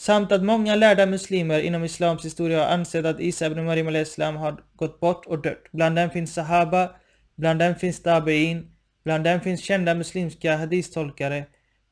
Samt 0.00 0.32
att 0.32 0.42
många 0.42 0.74
lärda 0.76 1.06
muslimer 1.06 1.60
inom 1.60 1.84
islams 1.84 2.24
historia 2.24 2.58
har 2.58 2.66
ansett 2.66 3.04
att 3.04 3.20
Isa 3.20 3.46
ibn 3.46 3.64
Maryam 3.64 3.96
islam 3.96 4.36
har 4.36 4.62
gått 4.76 5.00
bort 5.00 5.26
och 5.26 5.42
dött. 5.42 5.64
Bland 5.72 5.96
dem 5.96 6.10
finns 6.10 6.34
Sahaba, 6.34 6.90
bland 7.36 7.58
dem 7.58 7.74
finns 7.74 8.04
tabi'in, 8.04 8.70
bland 9.04 9.24
dem 9.24 9.40
finns 9.40 9.60
kända 9.60 9.94
muslimska 9.94 10.56
hadistolkare 10.56 11.46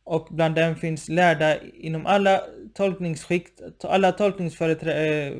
och 0.04 0.28
bland 0.30 0.54
dem 0.54 0.76
finns 0.76 1.08
lärda 1.08 1.56
inom 1.62 2.06
alla 2.06 2.42
tolkningsskikt, 2.74 3.60
alla 3.84 4.08
eh, 4.08 5.32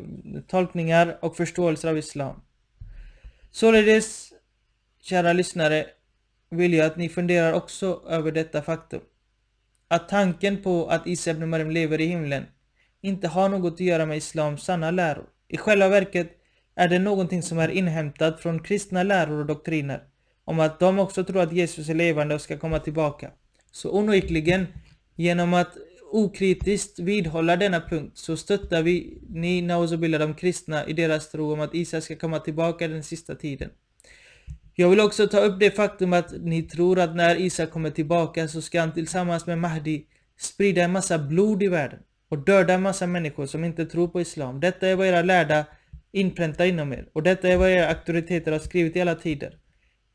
tolkningar 0.46 1.18
och 1.20 1.37
förståelser 1.37 1.88
av 1.88 1.98
islam. 1.98 2.42
Således, 3.50 4.33
kära 5.02 5.33
lyssnare, 5.33 5.87
vill 6.50 6.74
jag 6.74 6.87
att 6.87 6.96
ni 6.96 7.09
funderar 7.09 7.52
också 7.52 8.02
över 8.09 8.33
detta 8.33 8.62
faktum 8.62 9.00
att 9.88 10.09
tanken 10.09 10.62
på 10.62 10.87
att 10.87 11.07
Isa 11.07 11.31
ibn 11.31 11.48
Maryam 11.48 11.70
lever 11.70 12.00
i 12.00 12.07
himlen 12.07 12.46
inte 13.02 13.28
har 13.28 13.48
något 13.48 13.72
att 13.72 13.80
göra 13.80 14.06
med 14.06 14.16
Islams 14.16 14.62
sanna 14.62 14.90
läror. 14.90 15.26
I 15.48 15.56
själva 15.56 15.88
verket 15.88 16.30
är 16.76 16.88
det 16.88 16.98
någonting 16.98 17.42
som 17.42 17.58
är 17.58 17.68
inhämtat 17.68 18.40
från 18.40 18.62
kristna 18.62 19.02
läror 19.02 19.40
och 19.40 19.46
doktriner 19.46 20.02
om 20.44 20.61
att 20.61 20.80
de 20.80 20.98
också 20.98 21.24
tror 21.24 21.42
att 21.42 21.52
Jesus 21.52 21.88
är 21.88 21.94
levande 21.94 22.34
och 22.34 22.40
ska 22.40 22.58
komma 22.58 22.78
tillbaka. 22.78 23.30
Så 23.72 23.98
onekligen, 23.98 24.66
genom 25.16 25.54
att 25.54 25.76
okritiskt 26.12 26.98
vidhålla 26.98 27.56
denna 27.56 27.80
punkt 27.80 28.18
så 28.18 28.37
stöttar 28.37 28.82
vi 28.82 29.18
ni 29.28 29.62
Nauzubillah 29.62 30.20
de 30.20 30.34
kristna 30.34 30.87
i 30.87 30.92
deras 30.92 31.30
tro 31.30 31.52
om 31.52 31.61
att 31.61 31.74
Isa 31.74 32.00
ska 32.00 32.16
komma 32.16 32.38
tillbaka 32.38 32.88
den 32.88 33.02
sista 33.02 33.34
tiden. 33.34 33.70
Jag 34.74 34.88
vill 34.88 35.00
också 35.00 35.26
ta 35.28 35.40
upp 35.40 35.61
det 35.61 35.70
faktum 35.70 36.12
att 36.12 36.32
ni 36.40 36.62
tror 36.62 36.98
att 36.98 37.16
när 37.16 37.37
Isa 37.37 37.66
kommer 37.66 37.90
tillbaka 37.90 38.48
så 38.48 38.62
ska 38.62 38.80
han 38.80 38.94
tillsammans 38.94 39.46
med 39.46 39.58
Mahdi 39.58 40.04
sprida 40.38 40.82
en 40.82 40.92
massa 40.92 41.18
blod 41.18 41.62
i 41.62 41.68
världen 41.68 41.98
och 42.28 42.38
döda 42.38 42.74
en 42.74 42.82
massa 42.82 43.06
människor 43.06 43.46
som 43.46 43.64
inte 43.64 43.86
tror 43.86 44.08
på 44.08 44.20
Islam. 44.20 44.60
Detta 44.60 44.88
är 44.88 44.96
vad 44.96 45.06
era 45.06 45.22
lärda 45.22 45.64
inpräntar 46.12 46.64
inom 46.64 46.92
er 46.92 47.08
och 47.12 47.22
detta 47.22 47.48
är 47.48 47.56
vad 47.56 47.70
era 47.70 47.88
auktoriteter 47.88 48.52
har 48.52 48.58
skrivit 48.58 48.96
i 48.96 49.00
alla 49.00 49.14
tider. 49.14 49.58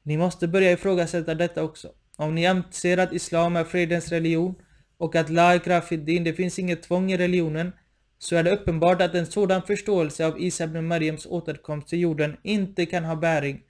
Ni 0.04 0.18
måste 0.18 0.48
börja 0.48 0.72
ifrågasätta 0.72 1.36
detta 1.36 1.64
också. 1.64 1.90
Om 2.18 2.36
ni 2.36 2.46
anser 2.46 2.98
att 2.98 3.14
Islam 3.14 3.56
är 3.56 3.64
fredens 3.64 4.10
religion 4.10 4.56
och 4.98 5.16
att 5.16 5.30
la 5.30 5.56
ikrafiddin, 5.56 6.24
det 6.24 6.34
finns 6.34 6.60
inget 6.60 6.84
tvång 6.84 7.12
i 7.12 7.18
religionen, 7.18 7.72
så 8.20 8.36
är 8.36 8.44
det 8.44 8.52
uppenbart 8.52 9.02
att 9.02 9.16
en 9.16 9.26
sådan 9.26 9.62
förståelse 9.62 10.26
av 10.26 10.42
Isa 10.42 10.64
ibn 10.64 10.88
Mariams 10.88 11.26
återkomst 11.26 11.88
till 11.88 12.00
jorden 12.00 12.38
inte 12.44 12.86
kan 12.86 13.06
ha 13.06 13.16
bäring 13.16 13.62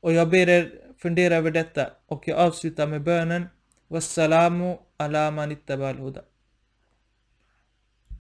och 0.00 0.12
jag 0.12 0.28
ber 0.28 0.48
er 0.48 0.70
fundera 1.02 1.34
över 1.34 1.50
detta 1.50 1.90
och 2.06 2.28
jag 2.28 2.38
avslutar 2.38 2.86
med 2.86 3.02
bönen 3.02 3.46
Wassalamu 3.88 4.76
ala 4.96 5.30
man 5.30 5.56
huda 5.78 6.22